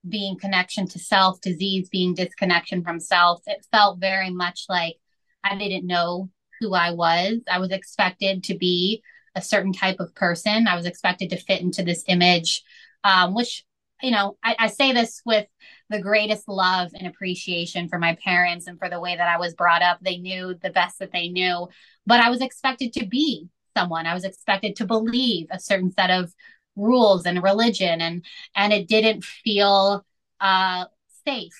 [0.08, 3.42] being connection to self, disease being disconnection from self.
[3.46, 4.96] It felt very much like
[5.44, 6.30] I didn't know
[6.60, 7.40] who I was.
[7.50, 9.02] I was expected to be
[9.36, 10.66] a certain type of person.
[10.66, 12.64] I was expected to fit into this image,
[13.04, 13.64] um, which,
[14.02, 15.46] you know, I, I say this with
[15.90, 19.54] the greatest love and appreciation for my parents and for the way that I was
[19.54, 19.98] brought up.
[20.00, 21.68] They knew the best that they knew,
[22.06, 24.06] but I was expected to be someone.
[24.06, 26.34] I was expected to believe a certain set of
[26.74, 28.24] rules and religion, and
[28.54, 30.04] and it didn't feel
[30.40, 30.86] uh,
[31.26, 31.54] safe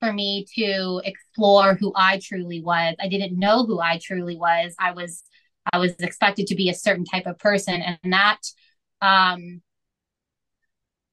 [0.00, 2.94] for me to explore who I truly was.
[3.00, 4.74] I didn't know who I truly was.
[4.78, 5.24] I was
[5.72, 8.40] I was expected to be a certain type of person, and that
[9.00, 9.62] um,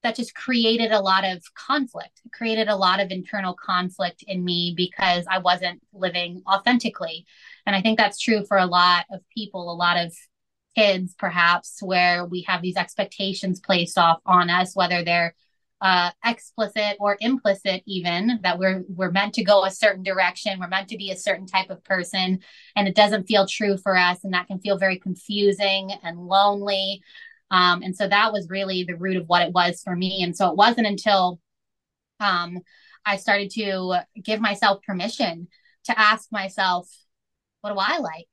[0.06, 4.44] that just created a lot of conflict, it created a lot of internal conflict in
[4.44, 7.26] me because I wasn't living authentically.
[7.66, 10.14] And I think that's true for a lot of people, a lot of
[10.76, 15.34] kids, perhaps, where we have these expectations placed off on us, whether they're
[15.82, 20.68] uh, explicit or implicit even that we're we're meant to go a certain direction we're
[20.68, 22.38] meant to be a certain type of person
[22.76, 27.02] and it doesn't feel true for us and that can feel very confusing and lonely.
[27.50, 30.22] Um, and so that was really the root of what it was for me.
[30.22, 31.40] And so it wasn't until
[32.20, 32.60] um,
[33.04, 35.48] i started to give myself permission
[35.84, 36.88] to ask myself
[37.60, 38.28] what do i like?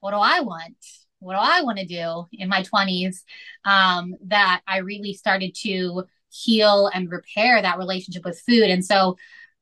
[0.00, 0.76] What do i want?
[1.20, 3.18] What do i want to do in my 20s
[3.64, 6.04] um, that i really started to
[6.34, 8.70] heal and repair that relationship with food.
[8.70, 9.16] And so,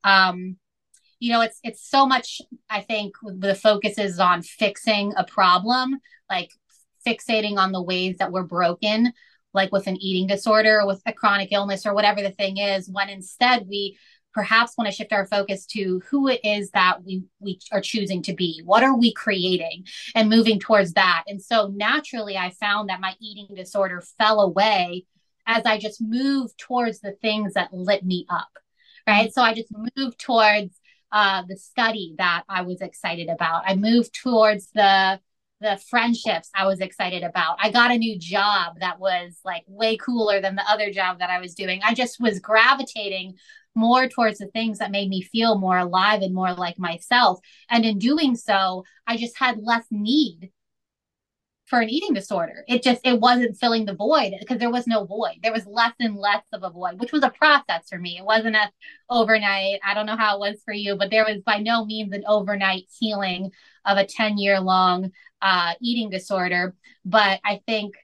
[0.04, 0.56] um,
[1.20, 2.40] you know, it's it's so much.
[2.68, 5.98] I think the focus is on fixing a problem,
[6.28, 6.50] like
[7.06, 9.12] fixating on the ways that we're broken,
[9.54, 12.88] like with an eating disorder, with a chronic illness, or whatever the thing is.
[12.88, 13.98] When instead we
[14.32, 18.22] perhaps want to shift our focus to who it is that we we are choosing
[18.22, 22.88] to be what are we creating and moving towards that and so naturally i found
[22.88, 25.04] that my eating disorder fell away
[25.46, 28.50] as I just moved towards the things that lit me up.
[29.06, 29.28] Right.
[29.28, 29.32] Mm-hmm.
[29.32, 30.78] So I just moved towards
[31.10, 33.64] uh, the study that I was excited about.
[33.66, 35.20] I moved towards the
[35.60, 37.56] the friendships I was excited about.
[37.60, 41.30] I got a new job that was like way cooler than the other job that
[41.30, 41.80] I was doing.
[41.84, 43.34] I just was gravitating
[43.74, 47.38] more towards the things that made me feel more alive and more like myself.
[47.70, 50.50] And in doing so, I just had less need
[51.72, 52.66] for an eating disorder.
[52.68, 55.38] It just it wasn't filling the void because there was no void.
[55.42, 58.18] There was less and less of a void, which was a process for me.
[58.18, 58.70] It wasn't a
[59.08, 59.80] overnight.
[59.82, 62.24] I don't know how it was for you, but there was by no means an
[62.26, 63.52] overnight healing
[63.86, 66.74] of a 10 year long uh, eating disorder.
[67.06, 67.94] But I think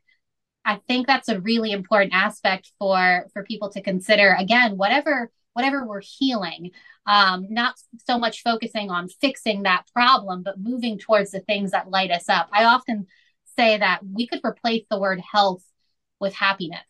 [0.65, 4.35] I think that's a really important aspect for for people to consider.
[4.39, 6.71] Again, whatever whatever we're healing,
[7.05, 7.75] um, not
[8.07, 12.31] so much focusing on fixing that problem, but moving towards the things that light us
[12.31, 12.49] up.
[12.51, 13.09] I often
[13.59, 15.65] say that we could replace the word health
[16.21, 16.81] with happiness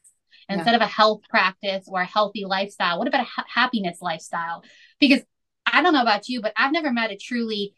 [0.48, 0.76] instead yeah.
[0.76, 2.98] of a health practice or a healthy lifestyle.
[2.98, 4.62] What about a ha- happiness lifestyle?
[5.00, 5.20] Because
[5.66, 7.74] I don't know about you, but I've never met a truly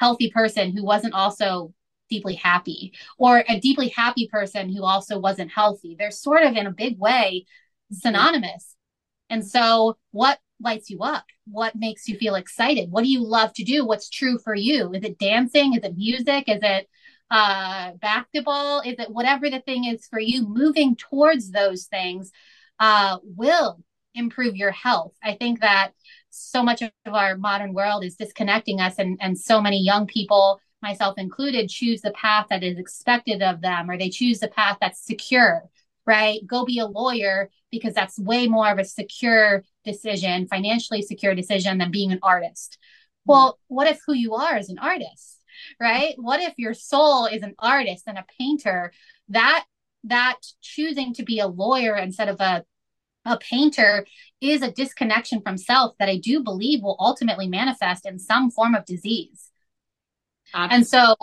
[0.00, 1.72] healthy person who wasn't also
[2.08, 5.96] deeply happy or a deeply happy person who also wasn't healthy.
[5.98, 7.46] They're sort of in a big way
[7.92, 8.76] synonymous.
[9.28, 11.24] And so, what lights you up?
[11.46, 12.90] What makes you feel excited?
[12.90, 13.86] What do you love to do?
[13.86, 14.92] What's true for you?
[14.92, 15.74] Is it dancing?
[15.74, 16.44] Is it music?
[16.48, 16.88] Is it
[17.30, 22.32] uh, basketball, is it whatever the thing is for you, moving towards those things
[22.78, 23.82] uh, will
[24.14, 25.12] improve your health.
[25.22, 25.92] I think that
[26.30, 30.60] so much of our modern world is disconnecting us, and, and so many young people,
[30.82, 34.78] myself included, choose the path that is expected of them, or they choose the path
[34.80, 35.62] that's secure,
[36.06, 36.40] right?
[36.46, 41.78] Go be a lawyer because that's way more of a secure decision, financially secure decision
[41.78, 42.78] than being an artist.
[43.26, 45.39] Well, what if who you are is an artist?
[45.80, 46.14] Right?
[46.16, 48.92] What if your soul is an artist and a painter?
[49.28, 49.64] That
[50.04, 52.64] that choosing to be a lawyer instead of a
[53.26, 54.06] a painter
[54.40, 58.74] is a disconnection from self that I do believe will ultimately manifest in some form
[58.74, 59.50] of disease.
[60.54, 60.76] Absolutely.
[60.76, 61.14] And so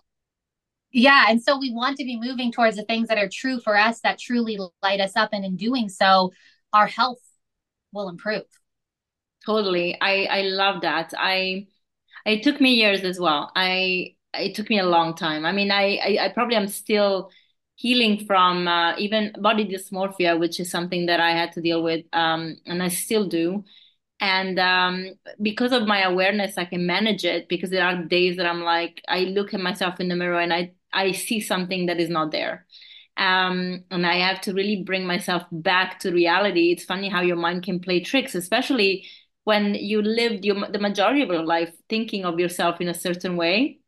[0.91, 3.77] yeah, and so we want to be moving towards the things that are true for
[3.77, 6.31] us that truly light us up and in doing so
[6.73, 7.19] our health
[7.91, 8.45] will improve.
[9.45, 9.99] Totally.
[9.99, 11.13] I I love that.
[11.17, 11.67] I
[12.25, 13.51] it took me years as well.
[13.55, 15.45] I it took me a long time.
[15.45, 17.31] I mean, I, I, I probably am still
[17.75, 22.05] healing from uh, even body dysmorphia, which is something that I had to deal with,
[22.13, 23.63] um, and I still do.
[24.19, 25.11] And um,
[25.41, 27.47] because of my awareness, I can manage it.
[27.47, 30.51] Because there are days that I'm like, I look at myself in the mirror and
[30.53, 32.65] I I see something that is not there.
[33.17, 36.71] Um, and I have to really bring myself back to reality.
[36.71, 39.05] It's funny how your mind can play tricks, especially
[39.43, 43.37] when you lived your, the majority of your life thinking of yourself in a certain
[43.37, 43.79] way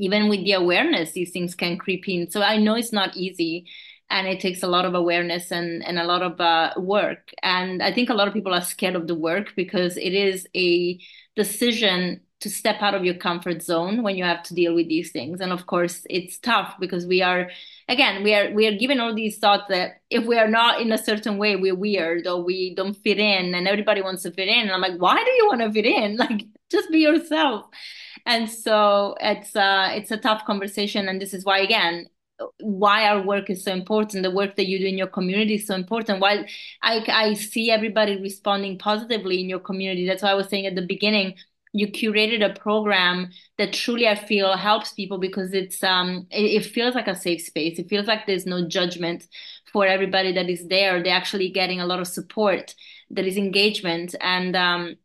[0.00, 2.30] even with the awareness these things can creep in.
[2.30, 3.66] So i know it's not easy
[4.08, 7.30] and it takes a lot of awareness and, and a lot of uh, work.
[7.42, 10.46] And i think a lot of people are scared of the work because it is
[10.56, 10.98] a
[11.36, 15.12] decision to step out of your comfort zone when you have to deal with these
[15.12, 15.40] things.
[15.40, 17.50] And of course it's tough because we are
[17.88, 20.90] again we are we are given all these thoughts that if we are not in
[20.92, 24.48] a certain way we're weird or we don't fit in and everybody wants to fit
[24.48, 24.62] in.
[24.62, 26.16] And i'm like why do you want to fit in?
[26.20, 27.66] Like just be yourself
[28.26, 32.06] and so it's uh it's a tough conversation and this is why again
[32.60, 35.66] why our work is so important the work that you do in your community is
[35.66, 36.44] so important while
[36.82, 40.74] i i see everybody responding positively in your community that's why i was saying at
[40.74, 41.34] the beginning
[41.72, 46.66] you curated a program that truly I feel helps people because it's um it, it,
[46.66, 47.78] feels like a safe space.
[47.78, 49.26] It feels like there's no judgment
[49.72, 51.02] for everybody that is there.
[51.02, 52.74] They're actually getting a lot of support.
[53.08, 54.96] There is engagement, and um,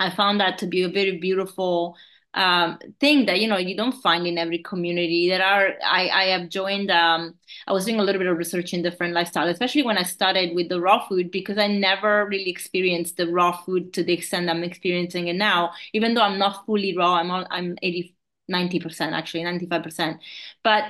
[0.00, 1.96] I found that to be a very beautiful
[2.34, 5.28] um, thing that you know you don't find in every community.
[5.28, 6.90] There are I I have joined.
[6.90, 7.34] Um,
[7.66, 10.54] I was doing a little bit of research in different lifestyles, especially when I started
[10.54, 14.48] with the raw food because I never really experienced the raw food to the extent
[14.50, 15.72] I'm experiencing it now.
[15.92, 18.14] Even though I'm not fully raw, I'm on, I'm 80
[18.50, 20.20] 90% actually 95%
[20.64, 20.84] but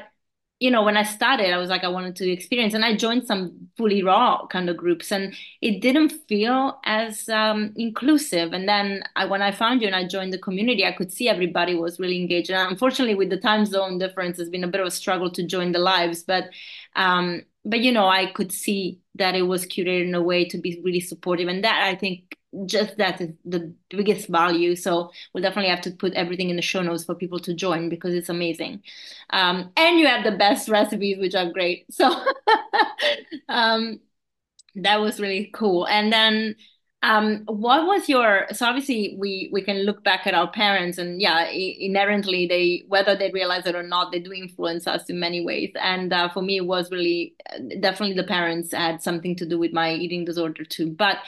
[0.61, 3.27] you know, when I started, I was like, I wanted to experience, and I joined
[3.27, 8.53] some fully raw kind of groups, and it didn't feel as um, inclusive.
[8.53, 11.29] And then I, when I found you and I joined the community, I could see
[11.29, 12.51] everybody was really engaged.
[12.51, 15.43] And unfortunately, with the time zone difference, it's been a bit of a struggle to
[15.43, 16.23] join the lives.
[16.23, 16.51] But,
[16.95, 20.59] um, but you know, I could see that it was curated in a way to
[20.59, 22.37] be really supportive, and that I think
[22.67, 24.75] just that is the biggest value.
[24.77, 27.89] So we'll definitely have to put everything in the show notes for people to join
[27.89, 28.83] because it's amazing.
[29.31, 31.87] Um, and you have the best recipes, which are great.
[31.93, 32.11] So
[33.49, 34.01] um,
[34.77, 35.87] that was really cool.
[35.87, 36.57] And then
[37.03, 41.21] um, what was your so obviously we we can look back at our parents and
[41.21, 45.43] yeah inherently they whether they realize it or not they do influence us in many
[45.43, 45.73] ways.
[45.81, 47.35] And uh, for me it was really
[47.81, 50.91] definitely the parents had something to do with my eating disorder too.
[50.91, 51.19] But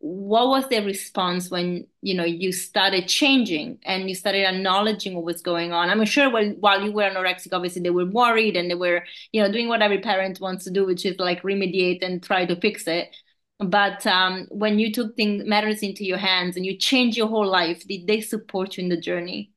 [0.00, 5.24] what was their response when you know you started changing and you started acknowledging what
[5.24, 5.90] was going on?
[5.90, 9.40] I'm sure while, while you were anorexic obviously they were worried and they were you
[9.42, 12.56] know doing what every parent wants to do which is like remediate and try to
[12.56, 13.14] fix it
[13.60, 17.46] but um, when you took things matters into your hands and you changed your whole
[17.46, 19.52] life did they support you in the journey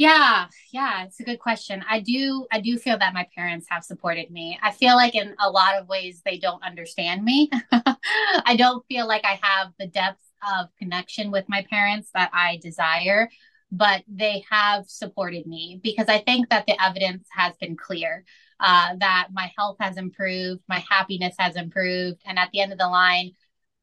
[0.00, 1.84] yeah, yeah, it's a good question.
[1.86, 4.58] I do I do feel that my parents have supported me.
[4.62, 7.50] I feel like in a lot of ways they don't understand me.
[7.70, 10.22] I don't feel like I have the depth
[10.58, 13.28] of connection with my parents that I desire,
[13.72, 18.24] but they have supported me because I think that the evidence has been clear.
[18.62, 22.78] Uh, that my health has improved, my happiness has improved, and at the end of
[22.78, 23.32] the line,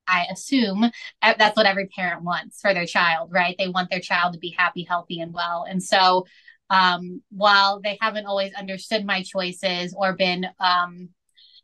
[0.08, 0.90] I assume
[1.22, 3.56] that's what every parent wants for their child, right?
[3.58, 5.66] They want their child to be happy, healthy, and well.
[5.70, 6.26] And so,
[6.70, 11.10] um, while they haven't always understood my choices or been um,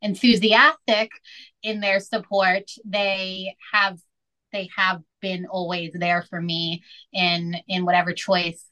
[0.01, 1.11] enthusiastic
[1.61, 3.99] in their support, they have
[4.51, 8.63] they have been always there for me in in whatever choice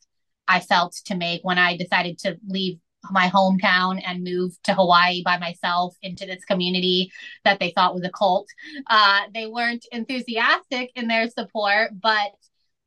[0.48, 2.78] I felt to make when I decided to leave
[3.10, 7.12] my hometown and move to Hawaii by myself into this community
[7.46, 8.48] that they thought was a cult.
[8.88, 12.32] Uh, they weren't enthusiastic in their support, but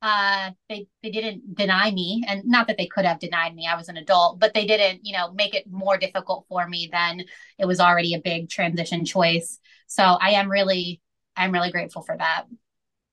[0.02, 3.66] uh, they they didn't deny me, and not that they could have denied me.
[3.66, 6.90] I was an adult, but they didn't, you know, make it more difficult for me
[6.92, 7.22] than
[7.58, 9.58] it was already a big transition choice.
[9.86, 11.00] So I am really,
[11.36, 12.44] I'm really grateful for that.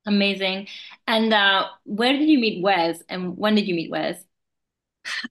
[0.05, 0.67] Amazing.
[1.07, 4.23] And uh, where did you meet Wes, and when did you meet Wes?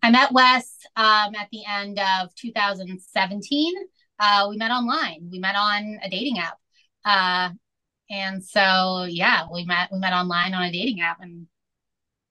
[0.02, 3.74] I met Wes um, at the end of 2017.
[4.18, 5.28] Uh, we met online.
[5.30, 6.58] We met on a dating app.
[7.04, 7.54] Uh,
[8.10, 11.46] and so, yeah, we met, we met online on a dating app and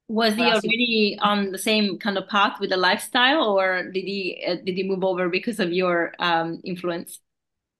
[0.09, 4.43] was he already on the same kind of path with the lifestyle or did he
[4.45, 7.19] uh, did he move over because of your um, influence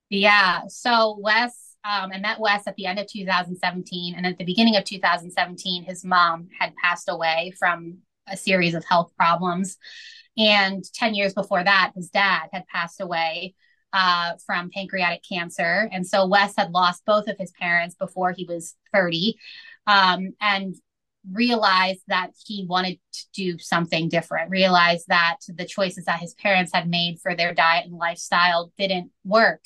[0.10, 4.46] yeah so wes um, i met wes at the end of 2017 and at the
[4.46, 8.00] beginning of 2017 his mom had passed away from
[8.32, 9.78] a series of health problems.
[10.38, 13.56] And 10 years before that, his dad had passed away
[13.92, 15.90] uh, from pancreatic cancer.
[15.92, 19.36] And so Wes had lost both of his parents before he was 30
[19.88, 20.76] um, and
[21.30, 26.72] realized that he wanted to do something different, realized that the choices that his parents
[26.74, 29.62] had made for their diet and lifestyle didn't work.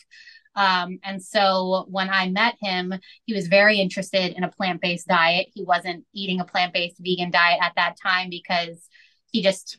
[0.55, 2.93] Um, and so when I met him,
[3.25, 5.47] he was very interested in a plant based diet.
[5.53, 8.87] He wasn't eating a plant based vegan diet at that time because
[9.31, 9.77] he just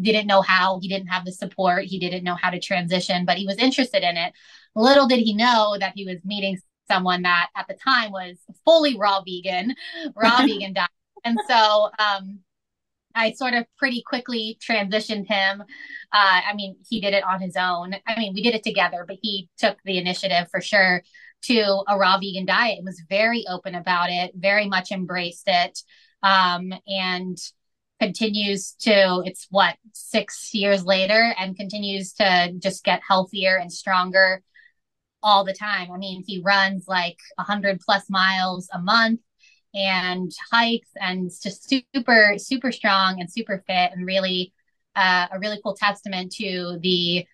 [0.00, 0.78] didn't know how.
[0.80, 1.84] He didn't have the support.
[1.84, 4.32] He didn't know how to transition, but he was interested in it.
[4.74, 6.58] Little did he know that he was meeting
[6.88, 9.74] someone that at the time was fully raw vegan,
[10.14, 10.90] raw vegan diet.
[11.24, 12.40] And so um,
[13.16, 15.62] I sort of pretty quickly transitioned him.
[15.62, 17.94] Uh, I mean, he did it on his own.
[18.06, 21.02] I mean, we did it together, but he took the initiative for sure
[21.44, 25.78] to a raw vegan diet and was very open about it, very much embraced it,
[26.22, 27.38] um, and
[28.00, 34.42] continues to, it's what, six years later, and continues to just get healthier and stronger
[35.22, 35.90] all the time.
[35.90, 39.20] I mean, he runs like 100 plus miles a month
[39.76, 44.52] and hikes and just super super strong and super fit and really
[44.96, 47.26] uh, a really cool testament to the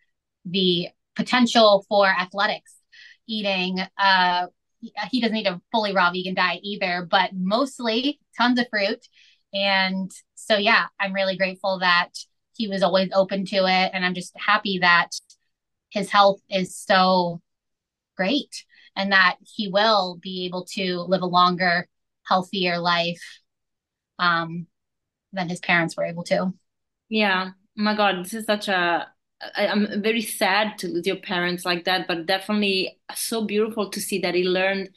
[0.44, 2.74] the potential for athletics
[3.28, 4.46] eating uh,
[5.10, 9.06] he doesn't eat a fully raw vegan diet either but mostly tons of fruit.
[9.54, 12.10] And so yeah i'm really grateful that
[12.54, 13.90] he was always open to it.
[13.92, 15.10] And i'm just happy that
[15.90, 17.40] his health is so
[18.16, 18.64] great
[18.96, 21.88] and that he will be able to live a longer
[22.26, 23.22] healthier life.
[24.18, 24.66] Um,
[25.32, 26.52] than his parents were able to.
[27.08, 27.50] Yeah.
[27.78, 29.08] Oh my God, this is such a
[29.56, 34.00] I, I'm very sad to lose your parents like that, but definitely so beautiful to
[34.00, 34.90] see that he learned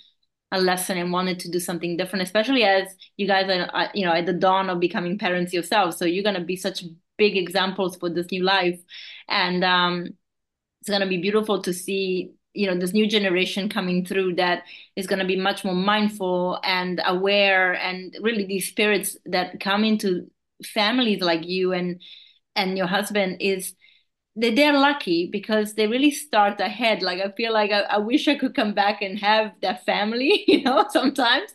[0.51, 4.13] a lesson and wanted to do something different, especially as you guys are, you know,
[4.13, 5.95] at the dawn of becoming parents yourself.
[5.95, 6.83] So you're going to be such
[7.17, 8.79] big examples for this new life.
[9.27, 10.09] And um,
[10.81, 14.63] it's going to be beautiful to see, you know, this new generation coming through that
[14.95, 19.83] is going to be much more mindful and aware and really these spirits that come
[19.83, 20.27] into
[20.63, 22.01] families like you and
[22.55, 23.73] and your husband is
[24.35, 27.01] they, they're lucky because they really start ahead.
[27.01, 30.43] Like I feel like I, I wish I could come back and have that family,
[30.47, 31.51] you know, sometimes.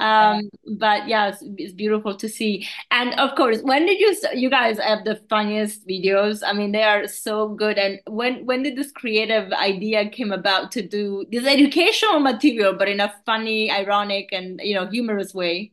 [0.00, 0.48] Um,
[0.78, 2.66] but yeah, it's, it's, beautiful to see.
[2.90, 6.42] And of course, when did you you guys have the funniest videos?
[6.44, 7.76] I mean, they are so good.
[7.76, 12.88] And when when did this creative idea came about to do this educational material, but
[12.88, 15.72] in a funny, ironic, and you know, humorous way?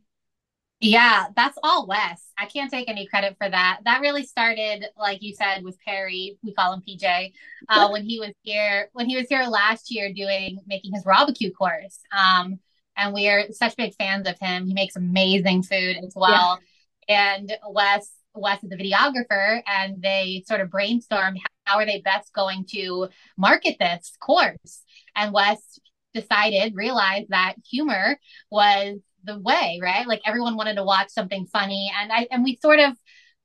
[0.79, 2.31] Yeah, that's all Wes.
[2.37, 3.79] I can't take any credit for that.
[3.85, 6.37] That really started, like you said, with Perry.
[6.43, 7.31] We call him PJ.
[7.67, 11.51] Uh, when he was here, when he was here last year, doing making his barbecue
[11.51, 11.99] course.
[12.11, 12.59] Um,
[12.97, 14.65] and we are such big fans of him.
[14.65, 16.59] He makes amazing food as well.
[17.07, 17.35] Yeah.
[17.37, 22.33] And Wes, Wes is the videographer, and they sort of brainstormed how are they best
[22.33, 24.83] going to market this course.
[25.15, 25.79] And Wes
[26.13, 28.17] decided, realized that humor
[28.49, 30.07] was the way, right?
[30.07, 31.91] Like everyone wanted to watch something funny.
[31.99, 32.93] And I and we sort of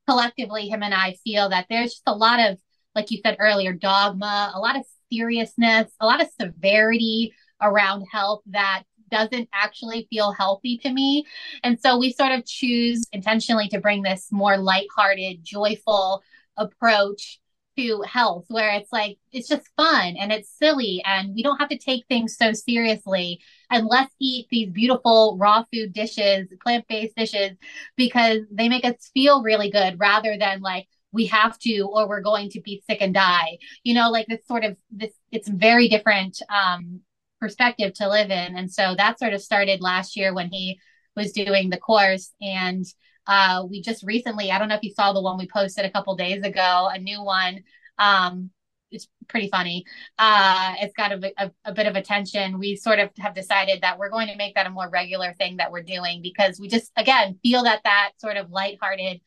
[0.07, 2.57] collectively, him and I feel that there's just a lot of,
[2.95, 8.41] like you said earlier, dogma, a lot of seriousness, a lot of severity around health
[8.47, 8.83] that
[9.13, 11.25] doesn't actually feel healthy to me.
[11.63, 16.23] And so we sort of choose intentionally to bring this more lighthearted, joyful
[16.57, 17.39] approach
[17.77, 21.69] to health where it's like it's just fun and it's silly and we don't have
[21.69, 23.39] to take things so seriously
[23.71, 27.57] and let's eat these beautiful raw food dishes plant-based dishes
[27.95, 32.21] because they make us feel really good rather than like we have to or we're
[32.21, 35.87] going to be sick and die you know like this sort of this it's very
[35.87, 37.01] different um
[37.43, 40.79] perspective to live in and so that sort of started last year when he
[41.15, 42.85] was doing the course and
[43.27, 45.91] uh, we just recently, I don't know if you saw the one we posted a
[45.91, 47.63] couple days ago, a new one.
[47.97, 48.51] Um,
[48.91, 49.85] it's pretty funny.
[50.19, 52.59] Uh, it's got a, a, a, bit of attention.
[52.59, 55.57] We sort of have decided that we're going to make that a more regular thing
[55.57, 59.21] that we're doing because we just, again, feel that that sort of lighthearted,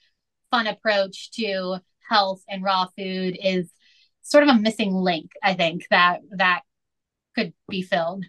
[0.53, 3.69] fun approach to health and raw food is
[4.23, 5.33] sort of a missing link.
[5.43, 6.61] I think that that
[7.37, 8.24] could be filled.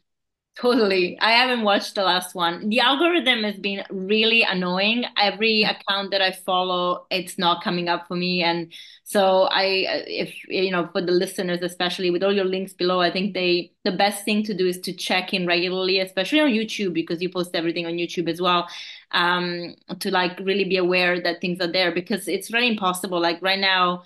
[0.59, 1.19] Totally.
[1.21, 2.69] I haven't watched the last one.
[2.69, 5.05] The algorithm has been really annoying.
[5.15, 8.41] Every account that I follow, it's not coming up for me.
[8.41, 9.65] And so I,
[10.07, 13.71] if, you know, for the listeners, especially with all your links below, I think they,
[13.83, 17.29] the best thing to do is to check in regularly, especially on YouTube, because you
[17.29, 18.67] post everything on YouTube as well.
[19.11, 23.21] Um, to like really be aware that things are there because it's really impossible.
[23.21, 24.05] Like right now,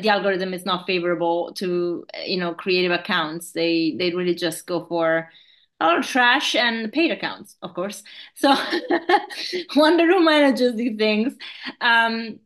[0.00, 3.52] the algorithm is not favorable to, you know, creative accounts.
[3.52, 5.30] They, they really just go for,
[5.78, 8.02] all trash and paid accounts, of course.
[8.34, 8.54] So
[9.76, 11.34] Wonder who manages these things.
[11.80, 12.38] Um,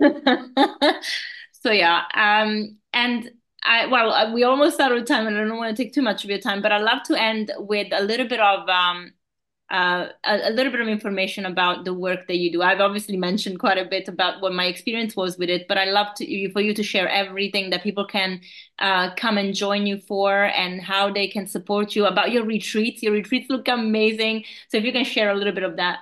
[1.52, 3.30] so yeah, um, and
[3.64, 6.02] I well, uh, we almost out of time, and I don't want to take too
[6.02, 9.12] much of your time, but I'd love to end with a little bit of um,
[9.70, 12.62] uh, a, a, little bit of information about the work that you do.
[12.62, 15.84] I've obviously mentioned quite a bit about what my experience was with it, but I
[15.84, 18.40] love to for you to share everything that people can
[18.78, 22.06] uh, come and join you for, and how they can support you.
[22.06, 24.44] About your retreats, your retreats look amazing.
[24.68, 25.98] So if you can share a little bit of that.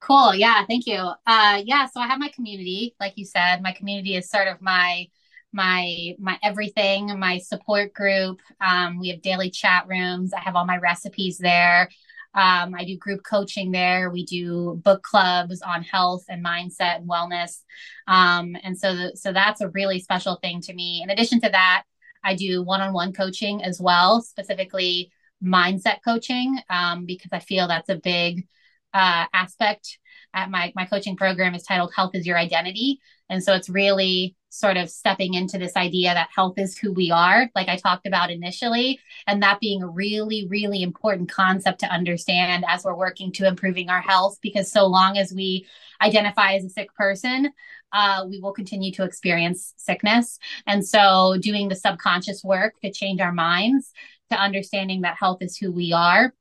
[0.00, 0.32] Cool.
[0.36, 0.64] Yeah.
[0.66, 1.10] Thank you.
[1.26, 1.86] Uh, yeah.
[1.86, 3.62] So I have my community, like you said.
[3.62, 5.08] My community is sort of my
[5.52, 10.66] my my everything my support group um, we have daily chat rooms i have all
[10.66, 11.88] my recipes there
[12.34, 14.10] um, I do group coaching there.
[14.10, 17.62] We do book clubs on health and mindset and wellness.
[18.06, 21.00] Um, and so, the, so that's a really special thing to me.
[21.02, 21.84] In addition to that,
[22.22, 25.10] I do one-on-one coaching as well, specifically
[25.42, 28.46] mindset coaching, um, because I feel that's a big
[28.92, 29.98] uh, aspect.
[30.34, 33.00] At my my coaching program is titled "Health is Your Identity,"
[33.30, 37.10] and so it's really sort of stepping into this idea that health is who we
[37.10, 41.86] are, like I talked about initially, and that being a really, really important concept to
[41.86, 44.38] understand as we're working to improving our health.
[44.42, 45.66] Because so long as we
[46.00, 47.50] identify as a sick person,
[47.92, 50.38] uh, we will continue to experience sickness.
[50.66, 53.92] And so, doing the subconscious work to change our minds
[54.30, 56.34] to understanding that health is who we are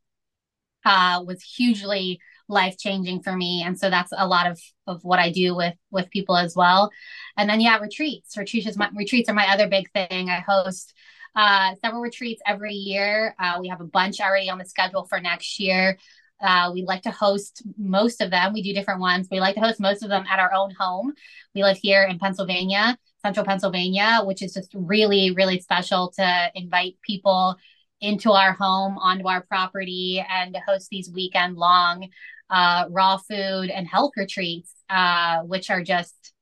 [0.86, 5.20] uh, was hugely life changing for me and so that's a lot of of what
[5.20, 6.92] i do with with people as well
[7.38, 10.94] and then yeah retreats retreats my retreats are my other big thing i host
[11.36, 15.20] uh, several retreats every year uh, we have a bunch already on the schedule for
[15.20, 15.98] next year
[16.40, 18.54] Uh, we like to host most of them.
[18.54, 19.28] We do different ones.
[19.32, 21.14] We like to host most of them at our own home.
[21.56, 26.98] We live here in Pennsylvania, central Pennsylvania, which is just really, really special to invite
[27.02, 27.56] people
[28.02, 32.08] into our home, onto our property, and to host these weekend long
[32.50, 36.34] uh, raw food and health retreats, uh, which are just,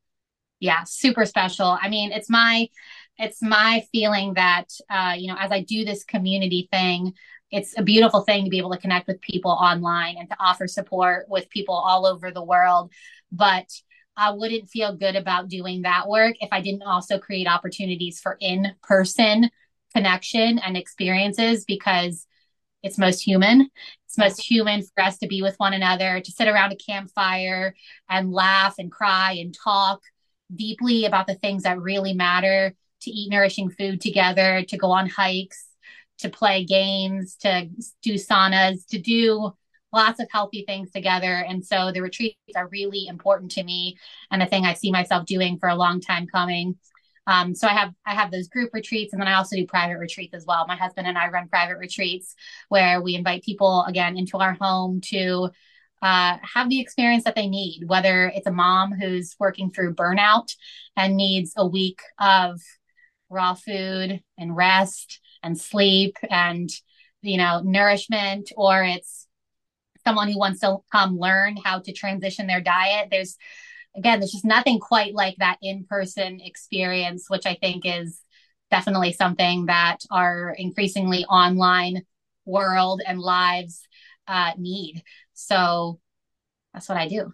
[0.59, 1.77] yeah, super special.
[1.81, 2.69] I mean, it's my,
[3.17, 7.13] it's my feeling that, uh, you know, as I do this community thing,
[7.51, 10.67] it's a beautiful thing to be able to connect with people online and to offer
[10.67, 12.91] support with people all over the world.
[13.31, 13.69] But
[14.17, 18.37] I wouldn't feel good about doing that work if I didn't also create opportunities for
[18.39, 19.49] in person
[19.93, 22.27] connection and experiences because
[22.83, 23.69] it's most human.
[24.16, 27.76] It's most human for us to be with one another, to sit around a campfire
[28.09, 30.01] and laugh and cry and talk
[30.55, 35.09] deeply about the things that really matter, to eat nourishing food together, to go on
[35.09, 35.66] hikes,
[36.20, 37.68] to play games, to
[38.01, 39.51] do saunas, to do
[39.91, 41.34] lots of healthy things together.
[41.34, 43.97] And so the retreats are really important to me
[44.32, 46.78] and a thing I see myself doing for a long time coming.
[47.28, 49.97] Um, so I have I have those group retreats, and then I also do private
[49.97, 50.65] retreats as well.
[50.67, 52.36] My husband and I run private retreats
[52.69, 55.49] where we invite people again into our home to
[56.01, 57.84] uh, have the experience that they need.
[57.88, 60.55] Whether it's a mom who's working through burnout
[60.95, 62.61] and needs a week of
[63.30, 66.69] raw food and rest and sleep and
[67.21, 69.28] you know nourishment, or it's
[70.05, 73.07] someone who wants to come learn how to transition their diet.
[73.09, 73.38] There's
[73.95, 78.21] again, there's just nothing quite like that in person experience, which I think is
[78.71, 82.03] definitely something that our increasingly online
[82.45, 83.87] world and lives
[84.27, 85.03] uh, need.
[85.33, 85.99] So
[86.73, 87.33] that's what I do.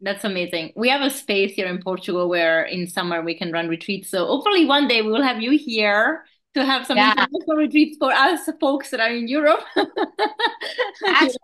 [0.00, 0.72] That's amazing.
[0.76, 4.08] We have a space here in Portugal where in summer we can run retreats.
[4.08, 6.24] So hopefully one day we will have you here
[6.54, 7.26] to have some yeah.
[7.48, 9.60] retreats for us folks that are in Europe.
[11.06, 11.36] Actually,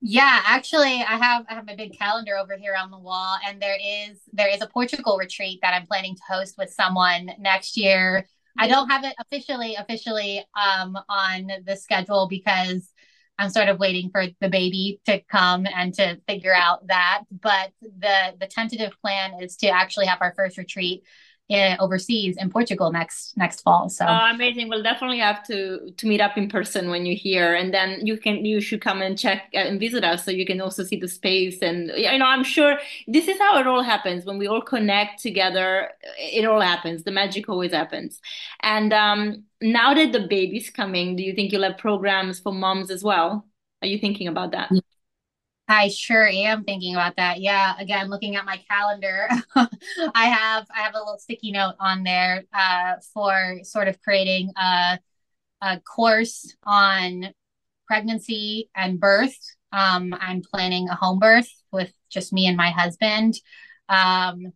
[0.00, 3.60] yeah, actually, I have I have my big calendar over here on the wall, and
[3.60, 7.76] there is there is a Portugal retreat that I'm planning to host with someone next
[7.76, 8.26] year.
[8.56, 12.88] I don't have it officially officially um, on the schedule because
[13.38, 17.24] I'm sort of waiting for the baby to come and to figure out that.
[17.32, 21.02] But the the tentative plan is to actually have our first retreat
[21.48, 23.88] in, overseas in Portugal next next fall.
[23.88, 24.68] So oh, amazing!
[24.68, 28.18] We'll definitely have to to meet up in person when you're here, and then you
[28.18, 30.96] can you should come and check uh, and visit us so you can also see
[30.96, 31.60] the space.
[31.62, 35.22] And you know, I'm sure this is how it all happens when we all connect
[35.22, 35.90] together.
[36.18, 37.04] It all happens.
[37.04, 38.20] The magic always happens.
[38.60, 42.90] And um, now that the baby's coming, do you think you'll have programs for moms
[42.90, 43.46] as well?
[43.80, 44.70] Are you thinking about that?
[45.68, 47.40] I sure am thinking about that.
[47.40, 49.28] Yeah, again, looking at my calendar,
[50.14, 54.50] I have I have a little sticky note on there uh, for sort of creating
[54.56, 54.98] a,
[55.62, 57.32] a course on
[57.86, 59.36] pregnancy and birth.
[59.72, 63.34] Um, I'm planning a home birth with just me and my husband.
[63.88, 64.52] Um,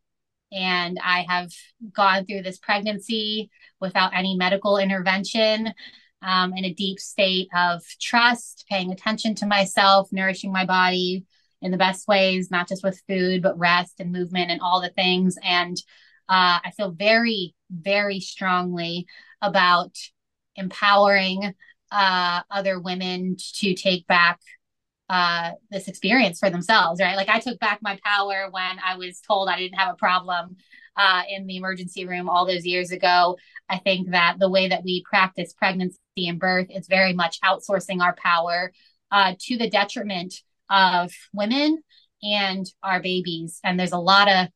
[0.53, 1.51] and I have
[1.93, 3.51] gone through this pregnancy
[3.81, 5.75] without any medical intervention
[6.23, 11.25] um, in a deep state of trust, paying attention to myself, nourishing my body
[11.61, 14.91] in the best ways, not just with food, but rest and movement and all the
[14.91, 15.37] things.
[15.43, 15.77] And
[16.29, 19.07] uh, I feel very, very strongly
[19.41, 19.97] about
[20.57, 21.55] empowering
[21.91, 24.41] uh, other women to take back
[25.09, 27.17] uh, this experience for themselves, right?
[27.17, 30.57] Like I took back my power when I was told I didn't have a problem
[30.97, 33.37] uh, in the emergency room all those years ago.
[33.69, 38.01] I think that the way that we practice pregnancy and birth is very much outsourcing
[38.01, 38.73] our power
[39.11, 40.35] uh, to the detriment
[40.71, 41.83] of women
[42.23, 43.61] and our babies.
[43.65, 44.49] And there's a lot of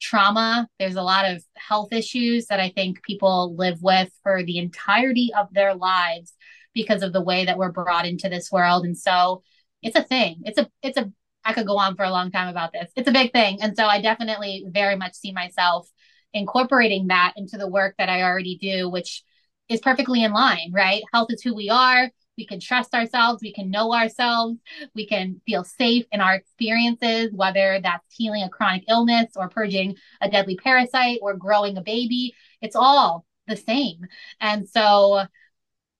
[0.00, 4.58] trauma, there's a lot of health issues that I think people live with for the
[4.58, 6.32] entirety of their lives
[6.74, 8.84] because of the way that we're brought into this world.
[8.84, 9.42] And so
[9.82, 10.42] it's a thing.
[10.44, 11.12] It's a it's a
[11.44, 12.90] I could go on for a long time about this.
[12.96, 13.58] It's a big thing.
[13.60, 15.88] And so I definitely very much see myself
[16.32, 19.22] incorporating that into the work that I already do, which
[19.68, 21.02] is perfectly in line, right?
[21.12, 22.10] Health is who we are.
[22.36, 23.42] We can trust ourselves.
[23.42, 24.58] We can know ourselves.
[24.94, 29.96] We can feel safe in our experiences, whether that's healing a chronic illness or purging
[30.20, 32.34] a deadly parasite or growing a baby.
[32.60, 34.06] It's all the same.
[34.40, 35.26] And so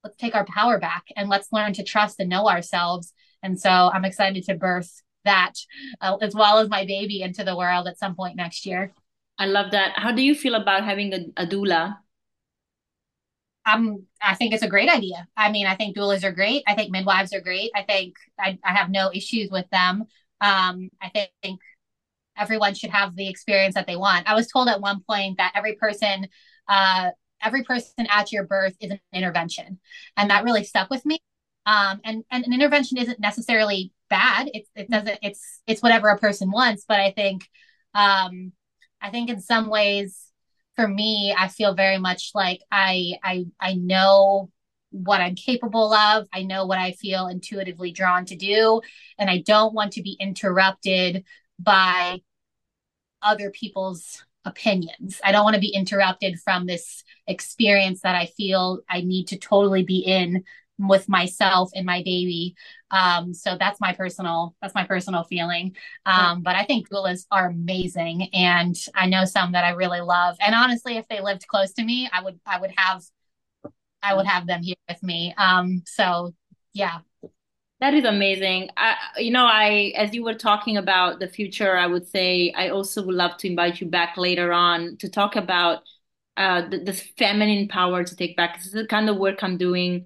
[0.03, 3.13] let's take our power back and let's learn to trust and know ourselves.
[3.41, 5.53] And so I'm excited to birth that
[6.01, 8.93] uh, as well as my baby into the world at some point next year.
[9.37, 9.93] I love that.
[9.97, 11.97] How do you feel about having a, a doula?
[13.65, 15.27] Um, I think it's a great idea.
[15.35, 16.63] I mean, I think doulas are great.
[16.67, 17.71] I think midwives are great.
[17.75, 20.05] I think I, I have no issues with them.
[20.39, 21.09] Um, I
[21.41, 21.59] think
[22.37, 24.29] everyone should have the experience that they want.
[24.29, 26.27] I was told at one point that every person,
[26.67, 27.11] uh,
[27.41, 29.79] every person at your birth is an intervention,
[30.15, 31.19] and that really stuck with me.
[31.65, 34.49] Um, and, and an intervention isn't necessarily bad.
[34.53, 36.85] It, it doesn't, it's, it's whatever a person wants.
[36.87, 37.47] But I think,
[37.95, 38.51] um,
[39.01, 40.24] I think in some ways
[40.75, 44.51] for me, I feel very much like I, I, I know
[44.91, 46.27] what I'm capable of.
[46.33, 48.81] I know what I feel intuitively drawn to do.
[49.17, 51.23] And I don't want to be interrupted
[51.59, 52.21] by
[53.21, 55.19] other people's opinions.
[55.23, 59.37] I don't want to be interrupted from this experience that I feel I need to
[59.37, 60.43] totally be in
[60.77, 62.55] with myself and my baby.
[62.91, 65.75] Um, so that's my personal that's my personal feeling.
[66.05, 70.35] Um, but I think doulas are amazing, and I know some that I really love.
[70.39, 73.03] And honestly, if they lived close to me, I would I would have
[74.03, 75.33] I would have them here with me.
[75.37, 76.33] Um, so
[76.73, 76.99] yeah.
[77.81, 78.69] That is amazing.
[78.77, 82.69] I, you know, I as you were talking about the future, I would say I
[82.69, 85.79] also would love to invite you back later on to talk about
[86.37, 88.57] uh, the, this feminine power to take back.
[88.57, 90.05] This is the kind of work I'm doing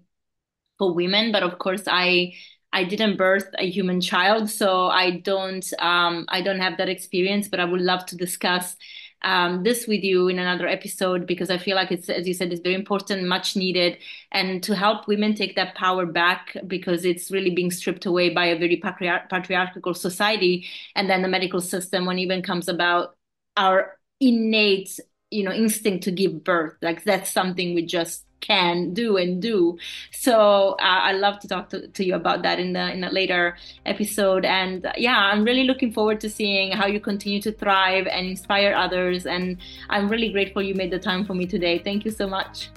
[0.79, 2.33] for women, but of course, I
[2.71, 7.47] I didn't birth a human child, so I don't um, I don't have that experience.
[7.47, 8.75] But I would love to discuss
[9.21, 12.53] um, this with you in another episode because I feel like it's, as you said,
[12.53, 13.97] it's very important, much needed,
[14.31, 18.45] and to help women take that power back because it's really being stripped away by
[18.45, 20.67] a very patriar- patriarchal society.
[20.95, 23.15] And then the medical system, when even comes about
[23.57, 24.99] our innate,
[25.31, 29.77] you know, instinct to give birth, like that's something we just can do and do.
[30.11, 33.11] So uh, I love to talk to, to, you about that in the in a
[33.11, 34.45] later episode.
[34.45, 38.27] And uh, yeah, I'm really looking forward to seeing how you continue to thrive and
[38.27, 39.25] inspire others.
[39.25, 39.57] And
[39.89, 41.79] I'm really grateful you made the time for me today.
[41.79, 42.69] Thank you so much.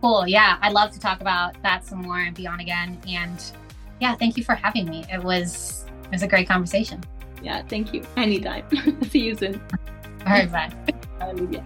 [0.00, 0.26] Cool.
[0.28, 3.00] Yeah, I'd love to talk about that some more and be on again.
[3.08, 3.42] And
[4.00, 5.04] yeah, thank you for having me.
[5.12, 7.02] It was it was a great conversation.
[7.42, 8.02] Yeah, thank you.
[8.16, 8.64] Anytime.
[9.10, 9.60] See you soon.
[10.26, 10.72] All right, bye.
[11.18, 11.64] Bye, Olivia.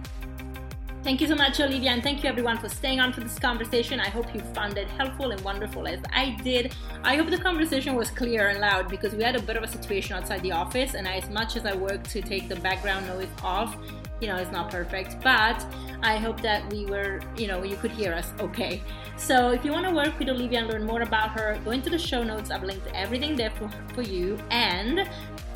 [1.03, 3.99] Thank you so much, Olivia, and thank you everyone for staying on for this conversation.
[3.99, 6.75] I hope you found it helpful and wonderful as I did.
[7.03, 9.67] I hope the conversation was clear and loud because we had a bit of a
[9.67, 13.27] situation outside the office, and as much as I worked to take the background noise
[13.41, 13.75] off,
[14.21, 15.65] you know, it's not perfect, but
[16.03, 18.83] I hope that we were, you know, you could hear us okay.
[19.17, 21.89] So if you want to work with Olivia and learn more about her, go into
[21.89, 22.51] the show notes.
[22.51, 24.37] I've linked everything there for, for you.
[24.51, 25.09] And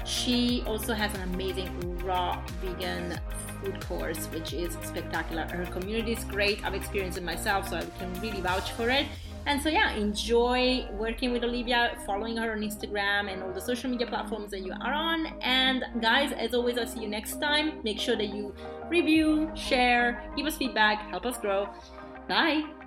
[0.06, 3.20] she also has an amazing raw vegan
[3.66, 5.44] food course, which is spectacular.
[5.44, 6.64] Her community is great.
[6.64, 9.06] I've experienced it myself, so I can really vouch for it.
[9.48, 13.90] And so, yeah, enjoy working with Olivia, following her on Instagram and all the social
[13.90, 15.28] media platforms that you are on.
[15.42, 17.80] And guys, as always, I'll see you next time.
[17.84, 18.56] Make sure that you
[18.90, 21.70] review, share, give us feedback, help us grow.
[22.28, 22.85] Bye.